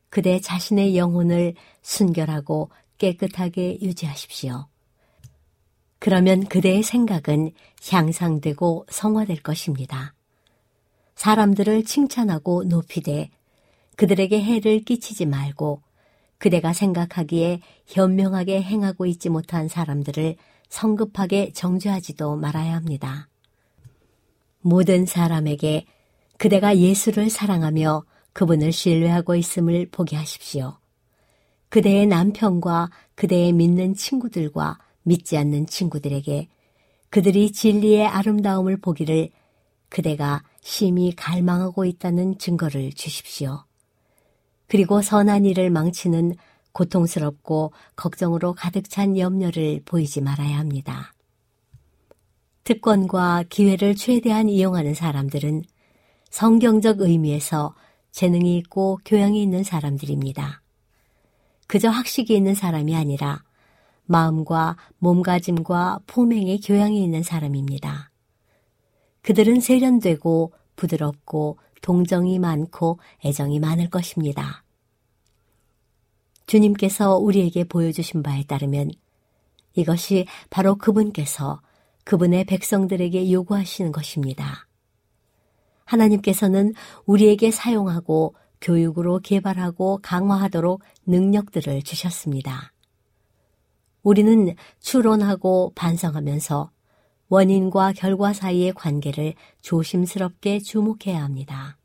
[0.10, 4.68] 그대 자신의 영혼을 순결하고 깨끗하게 유지하십시오.
[6.00, 7.52] 그러면 그대의 생각은
[7.90, 10.14] 향상되고 성화될 것입니다.
[11.16, 13.30] 사람들을 칭찬하고 높이되
[13.96, 15.82] 그들에게 해를 끼치지 말고
[16.38, 20.36] 그대가 생각하기에 현명하게 행하고 있지 못한 사람들을
[20.70, 23.28] 성급하게 정죄하지도 말아야 합니다.
[24.62, 25.86] 모든 사람에게
[26.38, 30.78] 그대가 예수를 사랑하며 그분을 신뢰하고 있음을 보게 하십시오.
[31.70, 36.48] 그대의 남편과 그대의 믿는 친구들과 믿지 않는 친구들에게
[37.10, 39.30] 그들이 진리의 아름다움을 보기를
[39.90, 43.67] 그대가 심히 갈망하고 있다는 증거를 주십시오.
[44.68, 46.36] 그리고 선한 일을 망치는
[46.74, 51.14] 고통스럽고 걱정으로 가득 찬 염려를 보이지 말아야 합니다.
[52.64, 55.64] 특권과 기회를 최대한 이용하는 사람들은
[56.30, 57.74] 성경적 의미에서
[58.12, 60.62] 재능이 있고 교양이 있는 사람들입니다.
[61.68, 63.44] 그저 학식이 있는 사람이 아니라
[64.06, 68.10] 마음과 몸가짐과 포맹의 교양이 있는 사람입니다.
[69.22, 74.66] 그들은 세련되고 부드럽고 동정이 많고 애정이 많을 것입니다.
[76.46, 78.92] 주님께서 우리에게 보여주신 바에 따르면
[79.74, 81.62] 이것이 바로 그분께서
[82.04, 84.68] 그분의 백성들에게 요구하시는 것입니다.
[85.86, 86.74] 하나님께서는
[87.06, 92.74] 우리에게 사용하고 교육으로 개발하고 강화하도록 능력들을 주셨습니다.
[94.04, 96.70] 우리는 추론하고 반성하면서
[97.30, 101.78] 원인과 결과 사이의 관계를 조심스럽게 주목해야 합니다.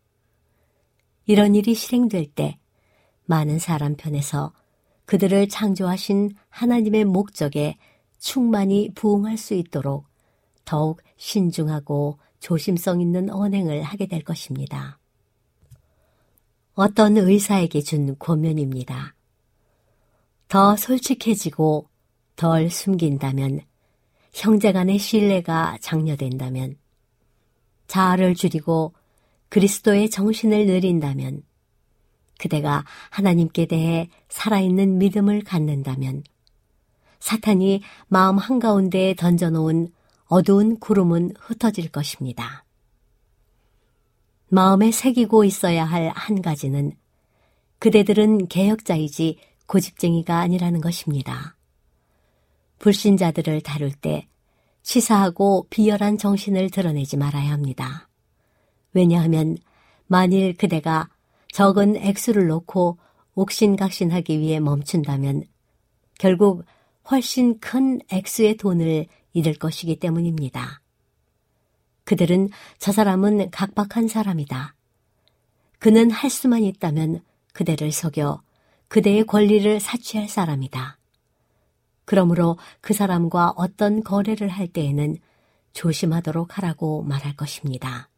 [1.27, 2.59] 이런 일이 실행될 때
[3.25, 4.53] 많은 사람 편에서
[5.05, 7.77] 그들을 창조하신 하나님의 목적에
[8.19, 10.07] 충만히 부응할 수 있도록
[10.65, 14.99] 더욱 신중하고 조심성 있는 언행을 하게 될 것입니다.
[16.75, 19.15] 어떤 의사에게 준 권면입니다.
[20.49, 21.89] 더 솔직해지고
[22.37, 23.61] 덜 숨긴다면
[24.33, 26.77] 형제 간의 신뢰가 장려된다면
[27.87, 28.95] 자아를 줄이고
[29.51, 31.43] 그리스도의 정신을 느린다면
[32.39, 36.25] 그대가 하나님께 대해 살아있는 믿음을 갖는다면
[37.21, 39.93] 사탄이 마음 한가운데에 던져놓은
[40.27, 42.65] 어두운 구름은 흩어질 것입니다.
[44.49, 46.93] 마음에 새기고 있어야 할 한 가지는
[47.79, 51.57] 그대들은 개혁자이지 고집쟁이가 아니라는 것입니다.
[52.83, 54.27] 불신자들을 다룰 때
[54.83, 58.09] 치사하고 비열한 정신을 드러내지 말아야 합니다.
[58.93, 59.57] 왜냐하면
[60.09, 61.09] 만일 그대가
[61.53, 62.99] 적은 액수를 놓고
[63.35, 65.45] 옥신각신하기 위해 멈춘다면
[66.19, 66.65] 결국
[67.11, 70.83] 훨씬 큰 액수의 돈을 잃을 것이기 때문입니다.
[72.05, 74.75] 그들은 저 사람은 각박한 사람이다.
[75.79, 78.43] 그는 할 수만 있다면 그대를 속여
[78.89, 80.99] 그대의 권리를 사취할 사람이다.
[82.05, 85.17] 그러므로 그 사람과 어떤 거래를 할 때에는
[85.73, 88.09] 조심하도록 하라고 말할 것입니다.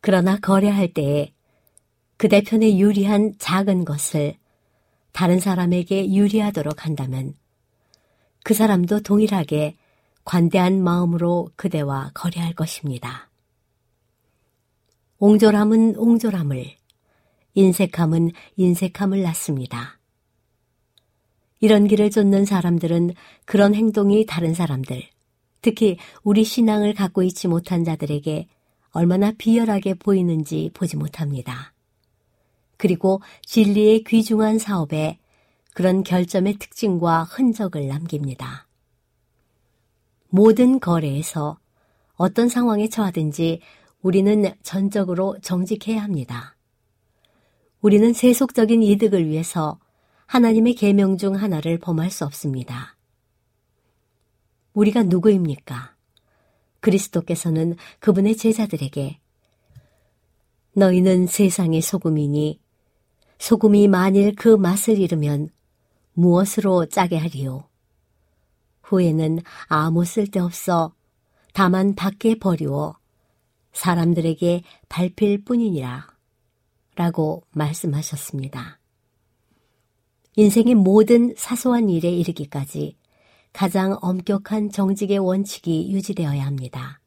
[0.00, 1.32] 그러나 거래할 때에
[2.16, 4.36] 그대 편에 유리한 작은 것을
[5.12, 7.34] 다른 사람에게 유리하도록 한다면
[8.44, 9.76] 그 사람도 동일하게
[10.24, 13.28] 관대한 마음으로 그대와 거래할 것입니다.
[15.18, 16.64] 옹졸함은 옹졸함을,
[17.54, 19.98] 인색함은 인색함을 낳습니다.
[21.62, 23.12] 이런 길을 쫓는 사람들은
[23.44, 25.00] 그런 행동이 다른 사람들,
[25.60, 28.48] 특히 우리 신앙을 갖고 있지 못한 자들에게
[28.90, 31.72] 얼마나 비열하게 보이는지 보지 못합니다.
[32.78, 35.20] 그리고 진리의 귀중한 사업에
[35.72, 38.66] 그런 결점의 특징과 흔적을 남깁니다.
[40.30, 41.58] 모든 거래에서
[42.14, 43.60] 어떤 상황에 처하든지
[44.00, 46.56] 우리는 전적으로 정직해야 합니다.
[47.80, 49.78] 우리는 세속적인 이득을 위해서
[50.32, 52.96] 하나님의 계명 중 하나를 범할 수 없습니다.
[54.72, 55.94] 우리가 누구입니까?
[56.80, 59.20] 그리스도께서는 그분의 제자들에게
[60.72, 62.58] 너희는 세상의 소금이니
[63.38, 65.50] 소금이 만일 그 맛을 잃으면
[66.14, 67.68] 무엇으로 짜게 하리요?
[68.84, 70.94] 후에는 아무 쓸데없어
[71.52, 72.96] 다만 밖에 버리워
[73.74, 76.06] 사람들에게 밟힐 뿐이니라
[76.94, 78.78] 라고 말씀하셨습니다.
[80.36, 82.96] 인생의 모든 사소한 일에 이르기까지
[83.52, 87.00] 가장 엄격한 정직의 원칙이 유지되어야 합니다.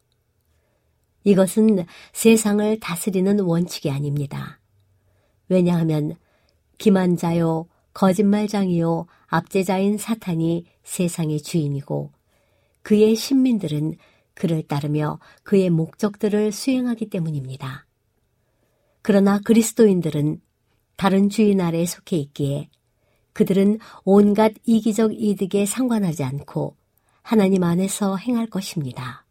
[1.24, 4.60] 이것은 세상을 다스리는 원칙이 아닙니다.
[5.50, 6.16] 왜냐하면
[6.78, 12.12] 기만자요, 거짓말장이요, 압제자인 사탄이 세상의 주인이고
[12.84, 13.96] 그의 신민들은
[14.36, 17.88] 그를 따르며 그의 목적들을 수행하기 때문입니다.
[19.02, 20.42] 그러나 그리스도인들은
[20.96, 22.70] 다른 주인 아래에 속해 있기에
[23.36, 26.78] 그들은 온갖 이기적 이득에 상관하지 않고
[27.22, 29.26] 하나님 안에서 행할 것입니다.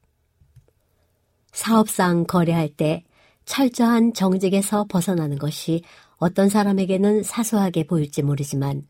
[1.52, 3.04] 사업상 거래할 때
[3.46, 5.82] 철저한 정직에서 벗어나는 것이
[6.16, 8.86] 어떤 사람에게는 사소하게 보일지 모르지만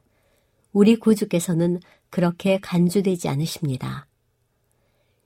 [0.72, 4.09] 우리 구주께서는 그렇게 간주되지 않으십니다.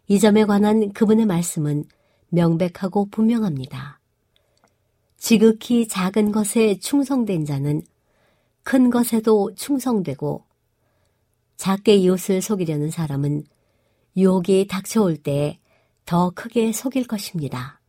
[0.07, 1.85] 이 점에 관한 그분의 말씀은
[2.29, 4.01] 명백하고 분명합니다.
[5.16, 7.83] 지극히 작은 것에 충성된 자는
[8.68, 10.44] 큰 것에도 충성되고
[11.57, 13.44] 작게 이웃을 속이려는 사람은
[14.14, 15.59] 유혹이 닥쳐올 때에
[16.04, 17.81] 더 크게 속일 것입니다.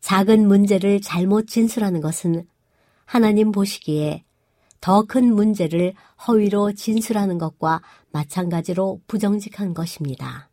[0.00, 2.46] 작은 문제를 잘못 진술하는 것은
[3.06, 4.24] 하나님 보시기에
[4.82, 5.94] 더 큰 문제를
[6.28, 10.50] 허위로 진술하는 것과 마찬가지로 부정직한 것입니다.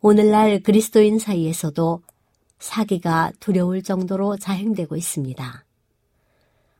[0.00, 2.02] 오늘날 그리스도인 사이에서도
[2.58, 5.67] 사기가 두려울 정도로 자행되고 있습니다.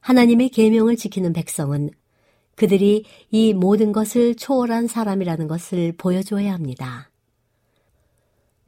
[0.08, 1.90] 하나님의 계명을 지키는 백성은
[2.54, 7.10] 그들이 이 모든 것을 초월한 사람이라는 것을 보여줘야 합니다.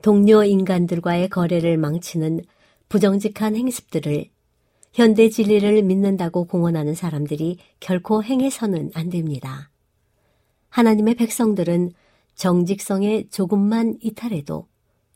[0.03, 2.43] 동료 인간들과의 거래를 망치는
[2.91, 4.27] 부정직한 행습들을
[4.93, 9.71] 현대 진리를 믿는다고 공언하는 사람들이 결코 행해서는 안 됩니다.
[10.69, 11.93] 하나님의 백성들은
[12.35, 14.67] 정직성에 조금만 이탈해도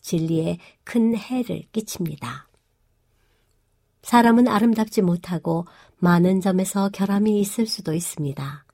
[0.01, 2.49] 진리에 큰 해를 끼칩니다.
[4.05, 5.67] 사람은 아름답지 못하고
[6.05, 8.67] 많은 점에서 결함이 있을 수도 있습니다.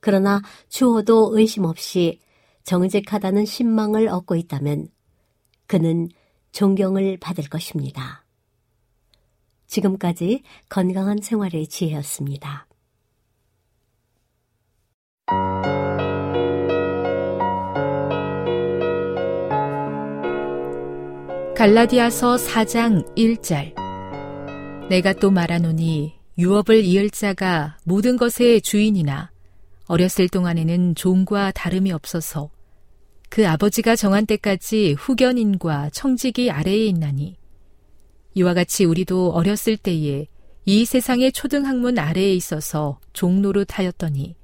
[0.00, 2.18] 그러나 추워도 의심 없이
[2.64, 4.88] 정직하다는 신망을 얻고 있다면
[5.66, 6.08] 그는
[6.50, 8.24] 존경을 받을 것입니다.
[9.68, 12.66] 지금까지 건강한 생활의 지혜였습니다.
[21.56, 23.74] 갈라디아서 4장 1절
[24.88, 29.30] 내가 또 말하노니 유업을 이을 자가 모든 것의 주인이나
[29.84, 32.50] 어렸을 동안에는 종과 다름이 없어서
[33.28, 37.36] 그 아버지가 정한 때까지 후견인과 청직이 아래에 있나니
[38.32, 40.28] 이와 같이 우리도 어렸을 때에
[40.64, 44.34] 이 세상의 초등학문 아래에 있어서 종노릇하였더니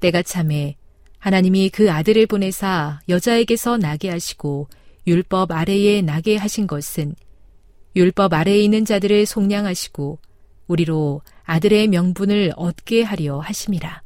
[0.00, 0.76] 때가 참에
[1.18, 4.66] 하나님이 그 아들을 보내사 여자에게서 나게 하시고
[5.06, 7.14] 율법 아래에 나게 하신 것은
[7.94, 10.18] 율법 아래에 있는 자들을 속량하시고
[10.66, 14.02] 우리로 아들의 명분을 얻게 하려 하심이라.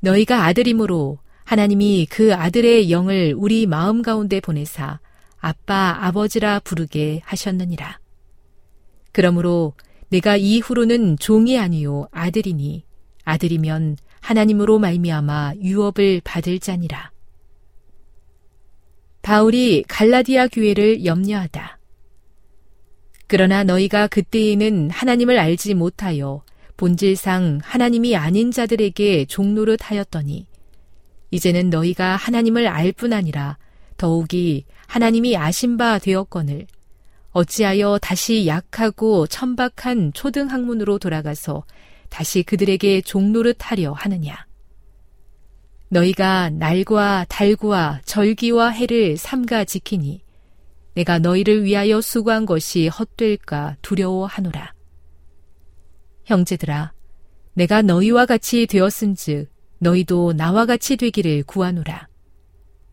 [0.00, 5.00] 너희가 아들이므로 하나님이 그 아들의 영을 우리 마음 가운데 보내사
[5.38, 7.98] 아빠 아버지라 부르게 하셨느니라.
[9.12, 9.74] 그러므로
[10.08, 12.84] 내가 이후로는 종이 아니요 아들이니
[13.24, 17.10] 아들이면 하나님으로 말미암아 유업을 받을 자니라.
[19.22, 21.78] 바울이 갈라디아 교회를 염려하다.
[23.32, 26.42] 그러나 너희가 그때에는 하나님을 알지 못하여
[26.76, 30.46] 본질상 하나님이 아닌 자들에게 종노릇 하였더니
[31.30, 33.56] 이제는 너희가 하나님을 알 뿐 아니라
[33.96, 36.66] 더욱이 하나님이 아신 바 되었거늘
[37.30, 41.64] 어찌하여 다시 약하고 천박한 초등 학문으로 돌아가서
[42.10, 44.46] 다시 그들에게 종노릇 하려 하느냐.
[45.88, 50.20] 너희가 날과 달과 절기와 해를 삼가 지키니
[50.94, 54.74] 내가 너희를 위하여 수고한 것이 헛될까 두려워하노라.
[56.24, 56.92] 형제들아,
[57.54, 62.08] 내가 너희와 같이 되었은즉 너희도 나와 같이 되기를 구하노라.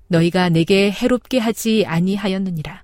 [0.07, 2.83] 너희가 내게 해롭게 하지 아니하였느니라.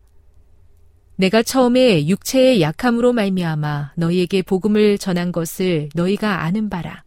[1.18, 7.04] 내가 처음에 육체의 약함으로 말미암아 너희에게 복음을 전한 것을 너희가 아는 바라.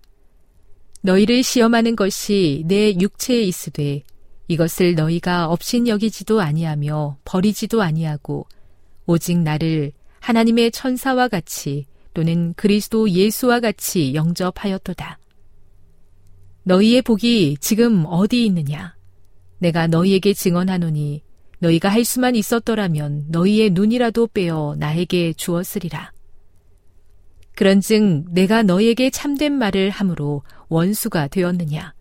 [1.02, 4.02] 너희를 시험하는 것이 내 육체에 있으되
[4.48, 8.46] 이것을 너희가 업신여기지도 아니하며 버리지도 아니하고
[9.06, 15.18] 오직 나를 하나님의 천사와 같이 또는 그리스도 예수와 같이 영접하였도다.
[16.64, 18.96] 너희의 복이 지금 어디 있느냐?
[19.58, 21.22] 내가 너희에게 증언하노니
[21.60, 26.12] 너희가 할 수만 있었더라면 너희의 눈이라도 빼어 나에게 주었으리라.
[27.54, 31.92] 그런즉 내가 너희에게 참된 말을 함으로 원수가 되었느냐?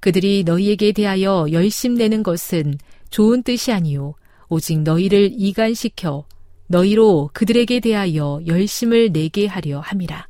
[0.00, 2.78] 그들이 너희에게 대하여 열심 내는 것은
[3.10, 4.14] 좋은 뜻이 아니요
[4.48, 6.26] 오직 너희를 이간시켜
[6.68, 10.28] 너희로 그들에게 대하여 열심을 내게 하려 함이라.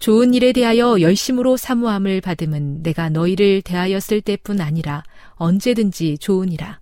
[0.00, 5.04] 좋은 일에 대하여 열심으로 사모함을 받음은 내가 너희를 대하였을 때뿐 아니라
[5.34, 6.80] 언제든지 좋으니라.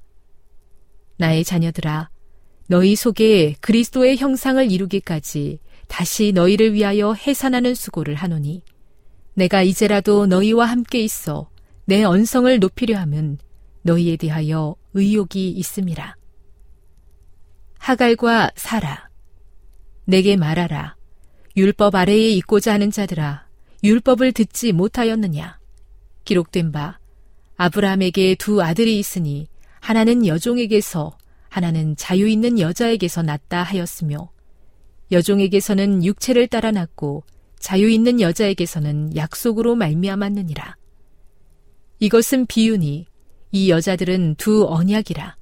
[1.17, 2.11] 나의 자녀들아,
[2.69, 5.59] 너희 속에 그리스도의 형상을 이루기까지
[5.89, 8.63] 다시 너희를 위하여 해산하는 수고를 하노니,
[9.39, 11.49] 내가 이제라도 너희와 함께 있어
[11.85, 13.39] 내 언성을 높이려 함은
[13.83, 16.17] 너희에 대하여 의욕이 있음이라.
[17.79, 19.09] 하갈과 사라.
[20.05, 20.97] 내게 말하라.
[21.57, 23.47] 율법 아래에 있고자 하는 자들아,
[23.85, 25.61] 율법을 듣지 못하였느냐?
[26.25, 26.99] 기록된 바,
[27.57, 29.47] 아브라함에게 두 아들이 있으니,
[29.79, 31.17] 하나는 여종에게서,
[31.49, 34.31] 하나는 자유 있는 여자에게서 낳다 하였으며,
[35.13, 37.23] 여종에게서는 육체를 따라 낳고,
[37.59, 40.77] 자유 있는 여자에게서는 약속으로 말미암았느니라.
[42.01, 43.07] 이것은 비유니,
[43.53, 45.37] 이 여자들은 두 언약이라.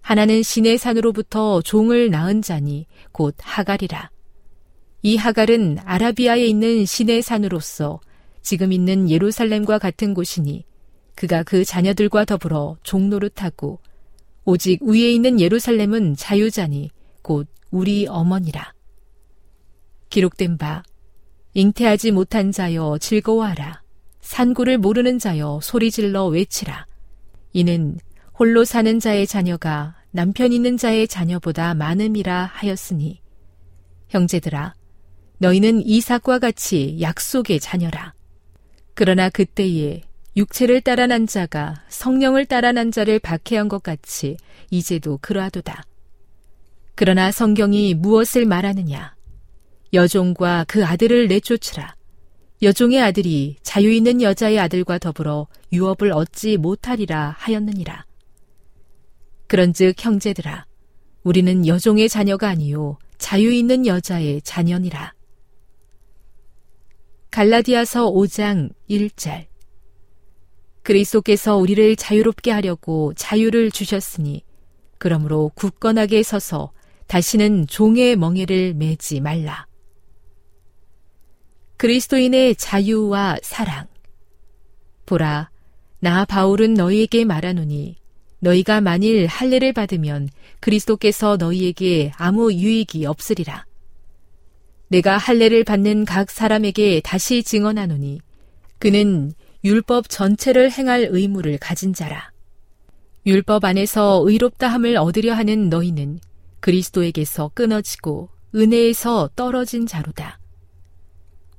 [0.00, 4.10] 하나는 신의 산으로부터 종을 낳은 자니 곧 하갈이라.
[5.02, 8.00] 이 하갈은 아라비아에 있는 신의 산으로서
[8.40, 10.64] 지금 있는 예루살렘과 같은 곳이니
[11.14, 13.80] 그가 그 자녀들과 더불어 종노릇하고
[14.44, 16.90] 오직 위에 있는 예루살렘은 자유자니
[17.22, 18.74] 곧 우리 어머니라.
[20.08, 20.82] 기록된 바
[21.54, 23.82] 잉태하지 못한 자여 즐거워하라.
[24.20, 26.86] 산구를 모르는 자여 소리질러 외치라.
[27.52, 27.98] 이는
[28.38, 33.20] 홀로 사는 자의 자녀가 남편 있는 자의 자녀보다 많음이라 하였으니
[34.08, 34.74] 형제들아
[35.38, 38.14] 너희는 이삭과 같이 약속의 자녀라
[38.94, 40.02] 그러나 그때에
[40.36, 44.36] 육체를 따라 난 자가 성령을 따라 난 자를 박해한 것 같이
[44.70, 45.82] 이제도 그러하도다
[46.94, 49.14] 그러나 성경이 무엇을 말하느냐
[49.92, 51.94] 여종과 그 아들을 내쫓으라
[52.62, 58.06] 여종의 아들이 자유 있는 여자의 아들과 더불어 유업을 얻지 못하리라 하였느니라
[59.48, 60.66] 그런즉 형제들아
[61.24, 65.14] 우리는 여종의 자녀가 아니요 자유 있는 여자의 자녀니라.
[67.30, 69.46] 갈라디아서 5장 1절
[70.82, 74.42] 그리스도께서 우리를 자유롭게 하려고 자유를 주셨으니
[74.98, 76.72] 그러므로 굳건하게 서서
[77.06, 79.66] 다시는 종의 멍에를 매지 말라.
[81.82, 83.88] 그리스도인의 자유와 사랑.
[85.04, 85.50] 보라,
[85.98, 87.96] 나 바울은 너희에게 말하노니
[88.38, 90.28] 너희가 만일 할례를 받으면
[90.60, 93.66] 그리스도께서 너희에게 아무 유익이 없으리라.
[94.90, 98.20] 내가 할례를 받는 각 사람에게 다시 증언하노니
[98.78, 99.32] 그는
[99.64, 102.30] 율법 전체를 행할 의무를 가진 자라.
[103.26, 106.20] 율법 안에서 의롭다함을 얻으려 하는 너희는
[106.60, 110.41] 그리스도에게서 끊어지고 은혜에서 떨어진 자로다.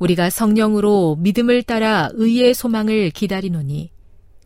[0.04, 3.90] 우리가 성령으로 믿음을 따라 의의 소망을 기다리노니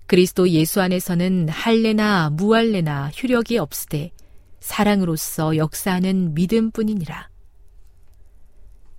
[0.05, 4.11] 그리스도 예수 안에서는 할례나 무할례나 효력이 없으되
[4.59, 7.29] 사랑으로서 역사하는 믿음뿐이니라.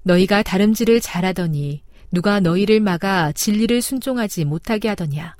[0.02, 5.36] 너희가 다름질을 잘하더니 누가 너희를 막아 진리를 순종하지 못하게 하더냐.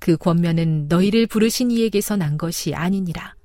[0.00, 3.36] 그 권면은 너희를 부르신 이에게서 난 것이 아니니라.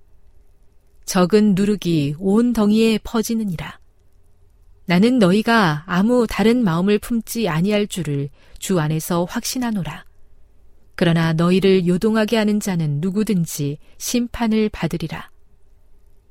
[1.06, 3.80] 적은 누룩이 온 덩이에 퍼지느니라.
[4.88, 10.05] 나는 너희가 아무 다른 마음을 품지 아니할 줄을 주 안에서 확신하노라.
[10.95, 15.29] 그러나 너희를 요동하게 하는 자는 누구든지 심판을 받으리라.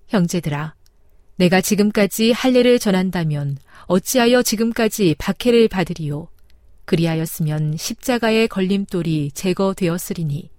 [0.09, 0.75] 형제들아,
[1.37, 6.29] 내가 지금까지 할례를 전한다면 어찌하여 지금까지 박해를 받으리요?
[6.87, 10.51] 그리하였으면 십자가의 걸림돌이 제거되었으리니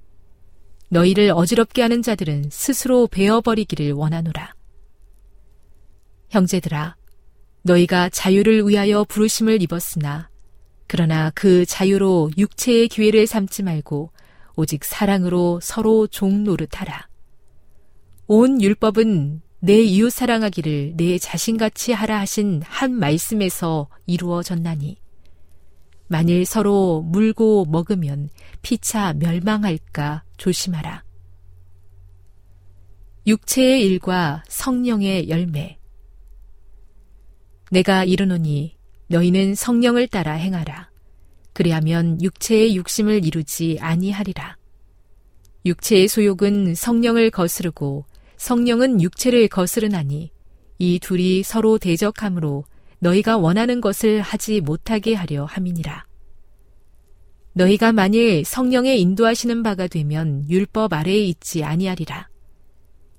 [0.90, 4.54] 너희를 어지럽게 하는 자들은 스스로 베어버리기를 원하노라.
[6.30, 6.96] 형제들아,
[7.68, 10.30] 너희가 자유를 위하여 부르심을 입었으나
[10.88, 14.12] 그러나 그 자유로 육체의 기회를 삼지 말고
[14.56, 17.08] 오직 사랑으로 서로 종 노릇하라.
[18.26, 24.98] 온 율법은 내 이웃 사랑하기를 내 자신같이 하라 하신 한 말씀에서 이루어졌나니
[26.08, 28.30] 만일 서로 물고 먹으면
[28.62, 31.04] 피차 멸망할까 조심하라.
[33.28, 35.78] 육체의 일과 성령의 열매.
[37.70, 40.90] 내가 이르노니 너희는 성령을 따라 행하라.
[41.54, 44.58] 그리하면 육체의 육심을 이루지 아니하리라.
[45.66, 48.06] 육체의 소욕은 성령을 거스르고
[48.38, 50.32] 성령은 육체를 거스르나니
[50.80, 52.64] 이 둘이 서로 대적함으로
[53.00, 56.06] 너희가 원하는 것을 하지 못하게 하려 함이니라.
[57.54, 62.30] 너희가 만일 성령의 인도하시는 바가 되면 율법 아래에 있지 아니하리라.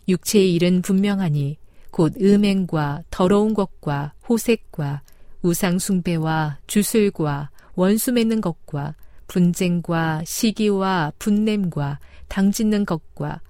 [0.09, 1.59] 육체의 일은 분명하니
[1.99, 5.03] 곧 음행과 더러운 것과 호색과
[5.43, 8.95] 우상숭배와 주술과 원수 맺는 것과
[9.27, 13.41] 분쟁과 시기와 분냄과 당짓는 것과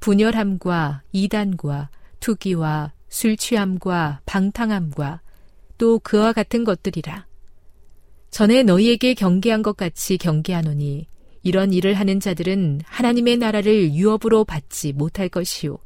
[0.00, 1.90] 분열함과 이단과
[2.20, 5.20] 투기와 술 취함과 방탕함과
[5.76, 7.26] 또 그와 같은 것들이라.
[8.30, 11.06] 전에 너희에게 경계한 것 같이 경계하노니
[11.42, 15.76] 이런 일을 하는 자들은 하나님의 나라를 유업으로 받지 못할 것이요.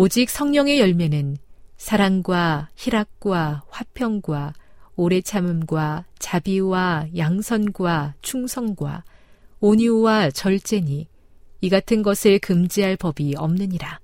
[0.00, 1.38] 오직 성령의 열매는
[1.76, 4.52] 사랑과 희락과 화평과
[4.94, 9.02] 오래 참음과 자비와 양선과 충성과
[9.58, 11.08] 온유와 절제니
[11.62, 13.98] 이 같은 것을 금지할 법이 없느니라.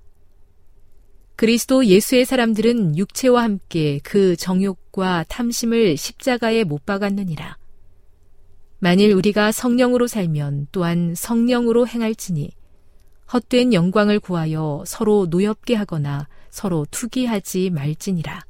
[1.37, 7.57] 그리스도 예수의 사람들은 육체와 함께 그 정욕과 탐심을 십자가에 못 박았느니라.
[8.79, 12.51] 만일 우리가 성령으로 살면 또한 성령으로 행할지니
[13.31, 18.45] 헛된 영광을 구하여 서로 노엽게 하거나 서로 투기하지 말지니라.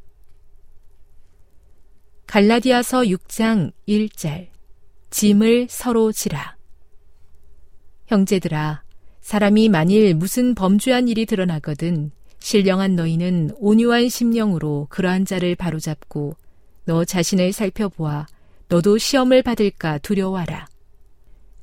[2.28, 4.49] 갈라디아서 6장 1절
[5.09, 6.57] 짐을 서로 지라.
[8.07, 8.84] 형제들아,
[9.21, 16.36] 사람이 만일 무슨 범죄한 일이 드러나거든 신령한 너희는 온유한 심령으로 그러한 자를 바로잡고
[16.84, 18.28] 너 자신을 살펴보아
[18.67, 20.67] 너도 시험을 받을까 두려워하라.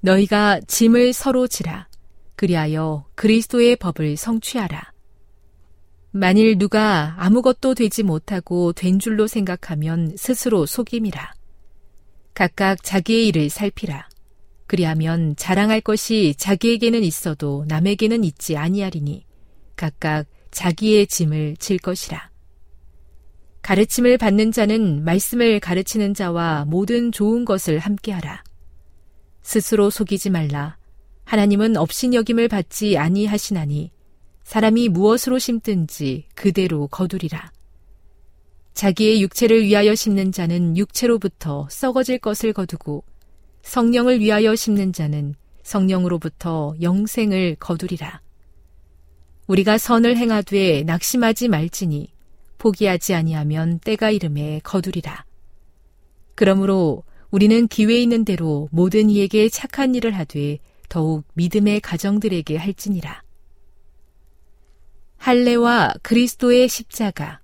[0.01, 1.87] 너희가 짐을 서로 지라.
[2.37, 4.93] 그리하여 그리스도의 법을 성취하라.
[6.11, 11.33] 만일 누가 아무것도 되지 못하고 된 줄로 생각하면 스스로 속임이라.
[12.35, 14.09] 각각 자기의 일을 살피라.
[14.67, 19.27] 그리하면 자랑할 것이 자기에게는 있어도 남에게는 있지 아니하리니
[19.77, 22.31] 각각 자기의 짐을 질 것이라.
[23.63, 28.43] 가르침을 받는 자는 말씀을 가르치는 자와 모든 좋은 것을 함께하라.
[29.43, 30.77] 스스로 속이지 말라.
[31.25, 33.91] 하나님은 업신여김을 받지 아니하시나니
[34.45, 37.51] 사람이 무엇으로 심든지 그대로 거두리라.
[38.75, 43.05] 자기의 육체를 위하여 심는 자는 육체로부터 썩어질 것을 거두고
[43.63, 48.21] 성령을 위하여 심는 자는 성령으로부터 영생을 거두리라.
[49.47, 52.13] 우리가 선을 행하되 낙심하지 말지니
[52.59, 55.25] 포기하지 아니하면 때가 이름에 거두리라.
[56.35, 60.59] 그러므로 우리는 기회 있는 대로 모든 이에게 착한 일을 하되
[60.93, 63.23] 더욱 믿음의 가정들에게 할지니라.
[65.17, 67.41] 할례와 그리스도의 십자가.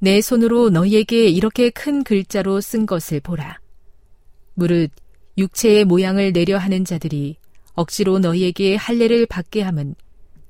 [0.00, 3.60] 내 손으로 너희에게 이렇게 큰 글자로 쓴 것을 보라.
[4.54, 4.90] 무릇
[5.38, 7.36] 육체의 모양을 내려 하는 자들이
[7.74, 9.94] 억지로 너희에게 할례를 받게 함은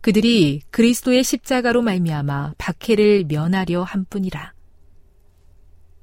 [0.00, 4.54] 그들이 그리스도의 십자가로 말미암아 박해를 면하려 함뿐이라.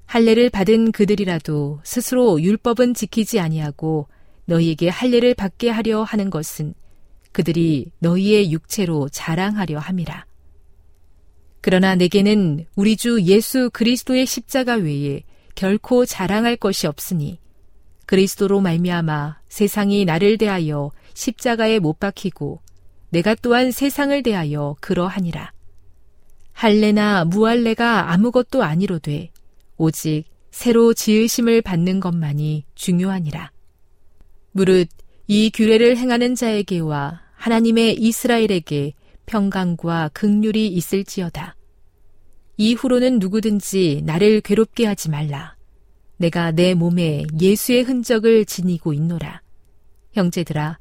[0.06, 4.08] 할례를 받은 그들이라도 스스로 율법은 지키지 아니하고
[4.50, 6.74] 너희에게 할례를 받게 하려 하는 것은
[7.32, 10.26] 그들이 너희의 육체로 자랑하려 함이라.
[11.62, 15.24] 그러나 내게는 우리 주 예수 그리스도의 십자가 외에
[15.56, 17.40] 결코 자랑할 것이 없으니
[18.06, 22.62] 그리스도로 말미암아 세상이 나를 대하여 십자가에 못 박히고
[23.10, 25.52] 내가 또한 세상을 대하여 그러하니라.
[26.54, 29.32] 할례나 무할례가 아무것도 아니로돼
[29.78, 33.52] 오직 새로 지으심을 받는 것만이 중요하니라.
[34.52, 34.90] 무릇
[35.28, 38.94] 이 규례를 행하는 자에게와 하나님의 이스라엘에게
[39.26, 41.56] 평강과 극률이 있을지어다.
[42.58, 45.56] 이후로는 누구든지 나를 괴롭게 하지 말라.
[46.18, 49.42] 내가 내 몸에 예수의 흔적을 지니고 있노라.
[50.12, 50.80] 형제들아,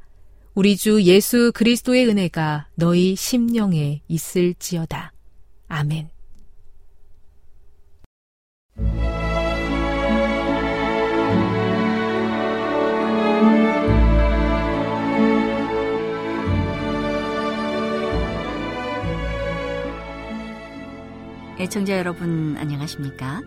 [0.55, 5.13] 우리 주 예수 그리스도의 은혜가 너희 심령에 있을지어다.
[5.69, 6.09] 아멘.
[21.61, 23.43] 애청자 여러분 안녕하십니까?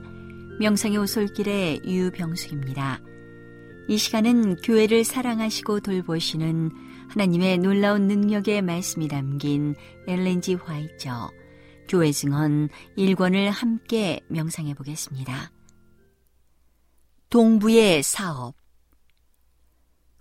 [0.59, 2.99] 명상의 오솔길의 유병숙입니다.
[3.88, 6.72] 이 시간은 교회를 사랑하시고 돌보시는
[7.07, 9.76] 하나님의 놀라운 능력의 말씀이 담긴
[10.09, 11.32] 엘렌지 화이처
[11.88, 15.49] 교회 증언 1권을 함께 명상해 보겠습니다.
[17.30, 18.55] 동부의 사업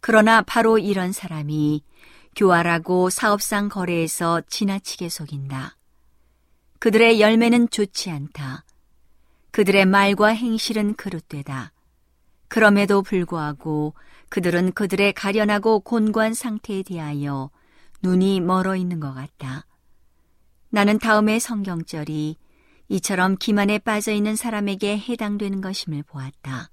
[0.00, 1.82] 그러나 바로 이런 사람이
[2.36, 5.79] 교활하고 사업상 거래에서 지나치게 속인다.
[6.80, 8.64] 그들의 열매는 좋지 않다.
[9.50, 11.72] 그들의 말과 행실은 그릇되다.
[12.48, 13.94] 그럼에도 불구하고
[14.30, 17.50] 그들은 그들의 가련하고 곤고한 상태에 대하여
[18.02, 19.66] 눈이 멀어 있는 것 같다.
[20.70, 22.36] 나는 다음의 성경절이
[22.88, 26.70] 이처럼 기만에 빠져 있는 사람에게 해당되는 것임을 보았다.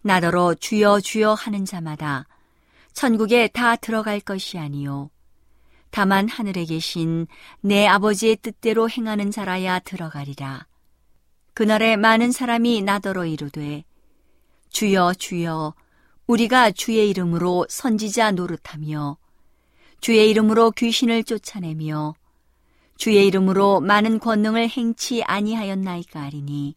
[0.00, 2.26] 나더러 주여 주여 하는 자마다
[2.94, 5.10] 천국에 다 들어갈 것이 아니요.
[5.90, 7.26] 다만 하늘에 계신
[7.60, 10.66] 내 아버지의 뜻대로 행하는 자라야 들어가리라.
[11.54, 13.84] 그날에 많은 사람이 나더러 이르되
[14.70, 15.74] 주여 주여
[16.26, 19.16] 우리가 주의 이름으로 선지자 노릇하며
[20.00, 22.14] 주의 이름으로 귀신을 쫓아내며
[22.96, 26.76] 주의 이름으로 많은 권능을 행치 아니하였나이까 하리니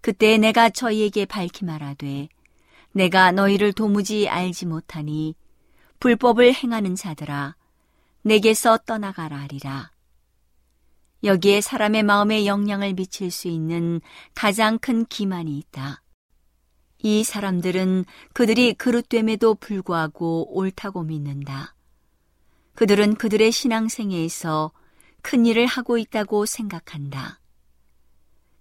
[0.00, 2.28] 그때 내가 저희에게 밝히 말하되
[2.92, 5.34] 내가 너희를 도무지 알지 못하니
[6.00, 7.54] 불법을 행하는 자들아
[8.22, 9.90] 내게서 떠나가라 하리라.
[11.24, 14.00] 여기에 사람의 마음에 영향을 미칠 수 있는
[14.34, 16.02] 가장 큰 기만이 있다.
[17.00, 21.74] 이 사람들은 그들이 그릇됨에도 불구하고 옳다고 믿는다.
[22.74, 24.72] 그들은 그들의 신앙생애에서
[25.22, 27.40] 큰 일을 하고 있다고 생각한다.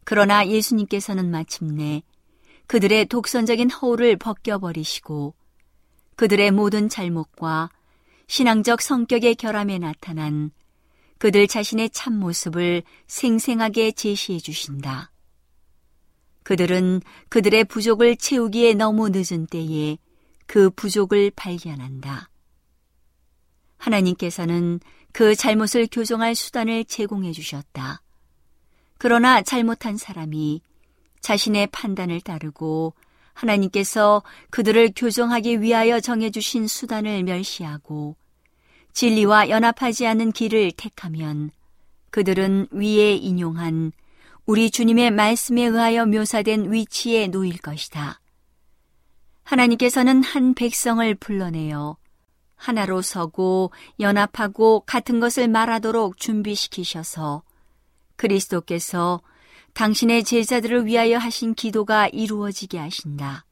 [0.03, 2.01] 그러나 예수님께서는 마침내
[2.67, 5.35] 그들의 독선적인 허울을 벗겨버리시고
[6.15, 7.69] 그들의 모든 잘못과
[8.27, 10.51] 신앙적 성격의 결함에 나타난
[11.17, 15.11] 그들 자신의 참 모습을 생생하게 제시해 주신다.
[16.43, 19.97] 그들은 그들의 부족을 채우기에 너무 늦은 때에
[20.45, 22.29] 그 부족을 발견한다.
[23.77, 24.79] 하나님께서는
[25.11, 28.01] 그 잘못을 교정할 수단을 제공해 주셨다.
[28.97, 30.61] 그러나 잘못한 사람이
[31.21, 32.93] 자신의 판단을 따르고
[33.37, 38.15] 하나님께서 그들을 교정하기 위하여 정해주신 수단을 멸시하고
[38.93, 41.51] 진리와 연합하지 않은 길을 택하면
[42.09, 43.91] 그들은 위에 인용한
[44.45, 48.19] 우리 주님의 말씀에 의하여 묘사된 위치에 놓일 것이다.
[49.43, 51.97] 하나님께서는 한 백성을 불러내어
[52.55, 57.43] 하나로 서고 연합하고 같은 것을 말하도록 준비시키셔서
[58.15, 59.21] 그리스도께서
[59.77, 63.45] 당신의 제자들을 위하여 하신 기도가 이루어지게 하신다.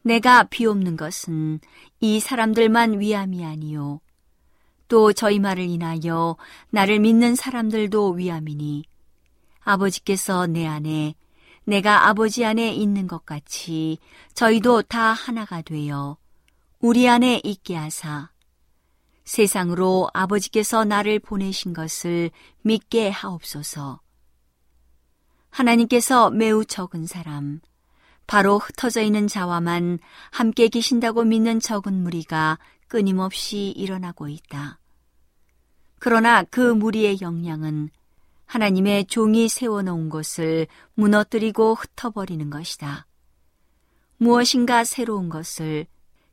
[0.00, 1.60] 내가 비옵는 것은
[2.00, 4.00] 이 사람들만 위함이 아니요.
[4.88, 6.38] 또 저희 말을 인하여
[6.70, 8.84] 나를 믿는 사람들도 위함이니
[9.60, 11.14] 아버지께서 내 안에
[11.64, 13.98] 내가 아버지 안에 있는 것 같이
[14.32, 16.16] 저희도 다 하나가 되어
[16.80, 18.30] 우리 안에 있게 하사
[19.26, 22.30] 세상으로 아버지께서 나를 보내신 것을
[22.62, 24.00] 믿게 하옵소서.
[25.50, 27.60] 하나님께서 매우 적은 사람,
[28.26, 29.98] 바로 흩어져 있는 자와만
[30.30, 34.78] 함께 계신다고 믿는 적은 무리가 끊임없이 일어나고 있다.
[35.98, 37.90] 그러나 그 무리의 역량은
[38.46, 43.06] 하나님의 종이 세워놓은 것을 무너뜨리고 흩어버리는 것이다.
[44.16, 45.86] 무엇인가 새로운 것을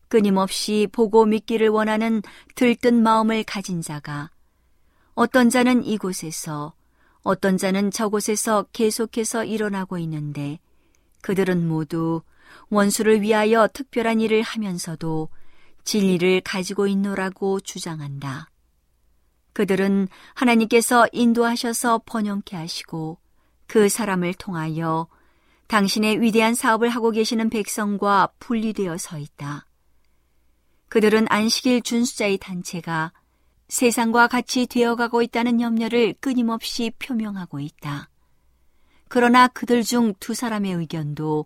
[0.07, 2.22] 끊임없이 보고 믿기를 원하는
[2.55, 4.30] 들뜬 마음을 가진 자가
[5.13, 6.74] 어떤 자는 이곳에서
[7.26, 10.59] 어떤 자는 저곳에서 계속해서 일어나고 있는데
[11.21, 12.21] 그들은 모두
[12.69, 15.30] 원수를 위하여 특별한 일을 하면서도
[15.84, 18.51] 진리를 가지고 있노라고 주장한다.
[19.53, 23.17] 그들은 하나님께서 인도하셔서 번영케 하시고
[23.65, 25.07] 그 사람을 통하여
[25.65, 29.65] 당신의 위대한 사업을 하고 계시는 백성과 분리되어 서 있다.
[30.89, 33.13] 그들은 안식일 준수자의 단체가
[33.68, 38.09] 세상과 같이 되어가고 있다는 염려를 끊임없이 표명하고 있다.
[39.07, 41.45] 그러나 그들 중 두 사람의 의견도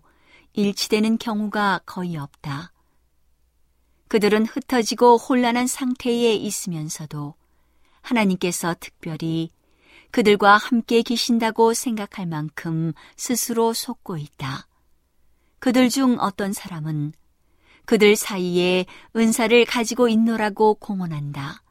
[0.52, 2.72] 일치되는 경우가 거의 없다.
[4.08, 7.34] 그들은 흩어지고 혼란한 상태에 있으면서도
[8.02, 9.50] 하나님께서 특별히
[10.10, 14.66] 그들과 함께 계신다고 생각할 만큼 스스로 속고 있다.
[15.60, 17.12] 그들 중 어떤 사람은
[17.84, 21.62] 그들 사이에 은사를 가지고 있노라고 공언한다.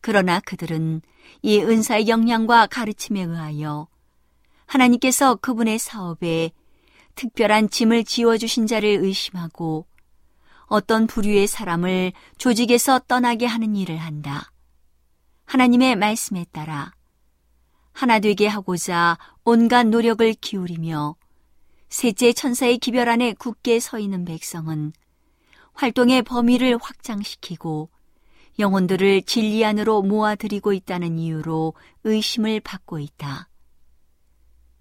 [0.00, 1.02] 그러나 그들은
[1.42, 3.88] 이 은사의 역량과 가르침에 의하여
[4.66, 6.50] 하나님께서 그분의 사업에
[7.14, 9.86] 특별한 짐을 지워주신 자를 의심하고
[10.66, 14.52] 어떤 부류의 사람을 조직에서 떠나게 하는 일을 한다.
[15.46, 16.92] 하나님의 말씀에 따라
[17.92, 21.16] 하나 되게 하고자 온갖 노력을 기울이며
[21.88, 24.92] 셋째 천사의 기별 안에 굳게 서 있는 백성은
[25.72, 27.88] 활동의 범위를 확장시키고
[28.58, 33.48] 영혼들을 진리 안으로 모아들이고 있다는 이유로 의심을 받고 있다.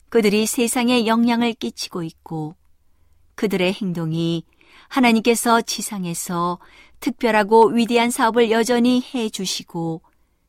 [0.09, 2.55] 그들이 세상에 영향을 끼치고 있고
[3.35, 4.45] 그들의 행동이
[4.87, 6.59] 하나님께서 지상에서
[6.99, 10.01] 특별하고 위대한 사업을 여전히 해 주시고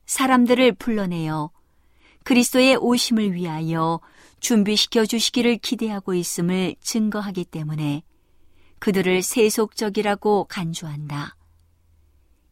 [0.05, 1.51] 사람들을 불러내어
[2.23, 3.99] 그리스도의 오심을 위하여
[4.39, 8.03] 준비시켜 주시기를 기대하고 있음을 증거하기 때문에
[8.79, 11.35] 그들을 세속적이라고 간주한다.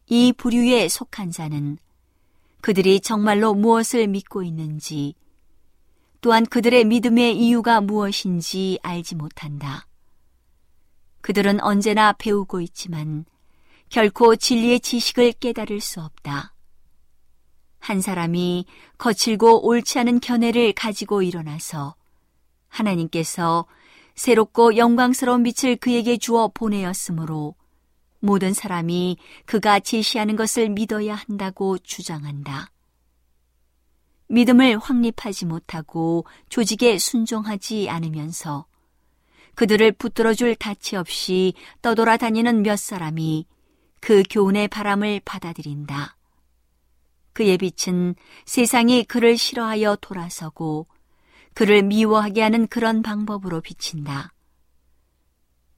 [0.08, 1.78] 이 부류에 속한 자는
[2.60, 5.14] 그들이 정말로 무엇을 믿고 있는지
[6.20, 9.86] 또한 그들의 믿음의 이유가 무엇인지 알지 못한다.
[11.20, 13.24] 그들은 언제나 배우고 있지만
[13.88, 16.54] 결코 진리의 지식을 깨달을 수 없다.
[17.78, 18.66] 한 사람이
[18.98, 21.94] 거칠고 옳지 않은 견해를 가지고 일어나서
[22.68, 23.66] 하나님께서
[24.14, 27.54] 새롭고 영광스러운 빛을 그에게 주어 보내었으므로
[28.20, 29.16] 모든 사람이
[29.46, 32.70] 그가 제시하는 것을 믿어야 한다고 주장한다.
[34.28, 38.66] 믿음을 확립하지 못하고 조직에 순종하지 않으면서
[39.54, 43.46] 그들을 붙들어줄 다치 없이 떠돌아다니는 몇 사람이
[44.00, 46.16] 그 교훈의 바람을 받아들인다.
[47.32, 48.14] 그의 빛은
[48.46, 50.86] 세상이 그를 싫어하여 돌아서고
[51.54, 54.32] 그를 미워하게 하는 그런 방법으로 비친다.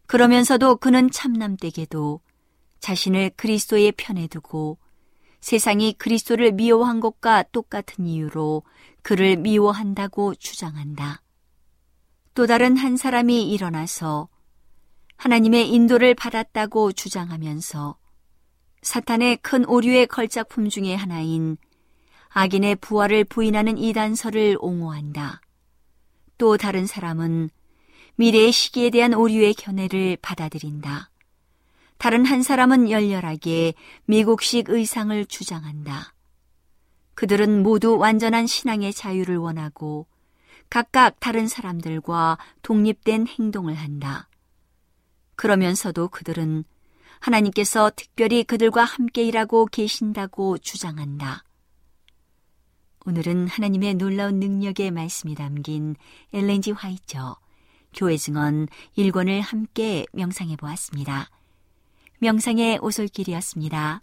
[0.07, 2.21] 그러면서도 그는 참남되게도
[2.81, 4.79] 자신을 그리스도의 편에 두고
[5.41, 8.63] 세상이 그리스도를 미워한 것과 똑같은 이유로
[9.03, 11.23] 그를 미워한다고 주장한다.
[12.35, 14.29] 또 다른 한 사람이 일어나서
[15.17, 17.99] 하나님의 인도를 받았다고 주장하면서
[18.83, 21.59] 사탄의 큰 오류의 걸작품 중의 하나인
[22.31, 25.41] 악인의 부활을 부인하는 이단설을 옹호한다.
[26.39, 27.51] 또 다른 사람은
[28.17, 31.10] 미래의 시기에 대한 오류의 견해를 받아들인다.
[32.01, 33.75] 다른 한 사람은 열렬하게
[34.07, 36.15] 미국식 의상을 주장한다.
[37.13, 40.07] 그들은 모두 완전한 신앙의 자유를 원하고
[40.71, 44.31] 각각 다른 사람들과 독립된 행동을 한다.
[45.37, 46.65] 그러면서도 그들은
[47.19, 51.45] 하나님께서 특별히 그들과 함께 일하고 계신다고 주장한다.
[53.05, 55.97] 오늘은 하나님의 놀라운 능력의 말씀이 담긴
[56.33, 57.37] 엘렌지 화이처
[57.93, 61.29] 교회 증언 1권을 함께 명상해 보았습니다.
[62.23, 64.03] 명상의 오솔길이었습니다.